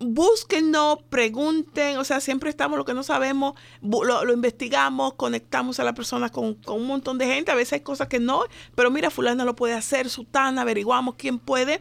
[0.00, 5.94] Búsquenos, pregunten, o sea, siempre estamos lo que no sabemos, lo, investigamos, conectamos a la
[5.94, 7.52] persona con, con, un montón de gente.
[7.52, 8.42] A veces hay cosas que no,
[8.74, 11.80] pero mira, fulano lo puede hacer, sutana, averiguamos quién puede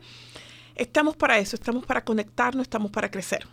[0.75, 3.47] estamos para eso, estamos para conectarnos, estamos para crecer.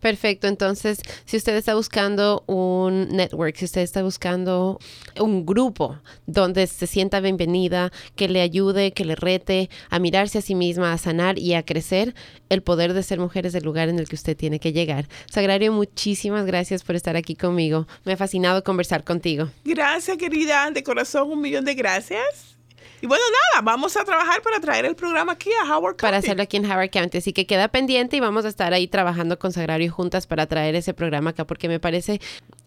[0.00, 4.78] Perfecto, entonces si usted está buscando un network, si usted está buscando
[5.18, 10.42] un grupo donde se sienta bienvenida, que le ayude, que le rete a mirarse a
[10.42, 12.14] sí misma, a sanar y a crecer,
[12.48, 15.06] el poder de ser mujer es el lugar en el que usted tiene que llegar.
[15.30, 17.86] Sagrario, muchísimas gracias por estar aquí conmigo.
[18.04, 19.50] Me ha fascinado conversar contigo.
[19.64, 22.59] Gracias, querida, de corazón un millón de gracias.
[23.02, 26.02] Y bueno, nada, vamos a trabajar para traer el programa aquí a Howard County.
[26.02, 27.18] Para hacerlo aquí en Howard County.
[27.18, 30.74] Así que queda pendiente y vamos a estar ahí trabajando con Sagrario juntas para traer
[30.74, 32.20] ese programa acá, porque me parece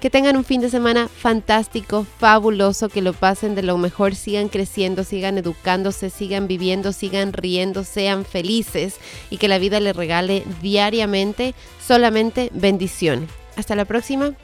[0.00, 4.48] Que tengan un fin de semana fantástico, fabuloso, que lo pasen de lo mejor, sigan
[4.48, 8.96] creciendo, sigan educándose, sigan viviendo, sigan riendo, sean felices
[9.30, 11.54] y que la vida les regale diariamente
[11.86, 13.28] solamente bendición.
[13.56, 14.34] Hasta la próxima,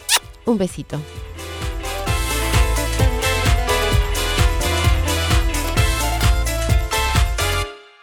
[0.45, 0.99] un besito.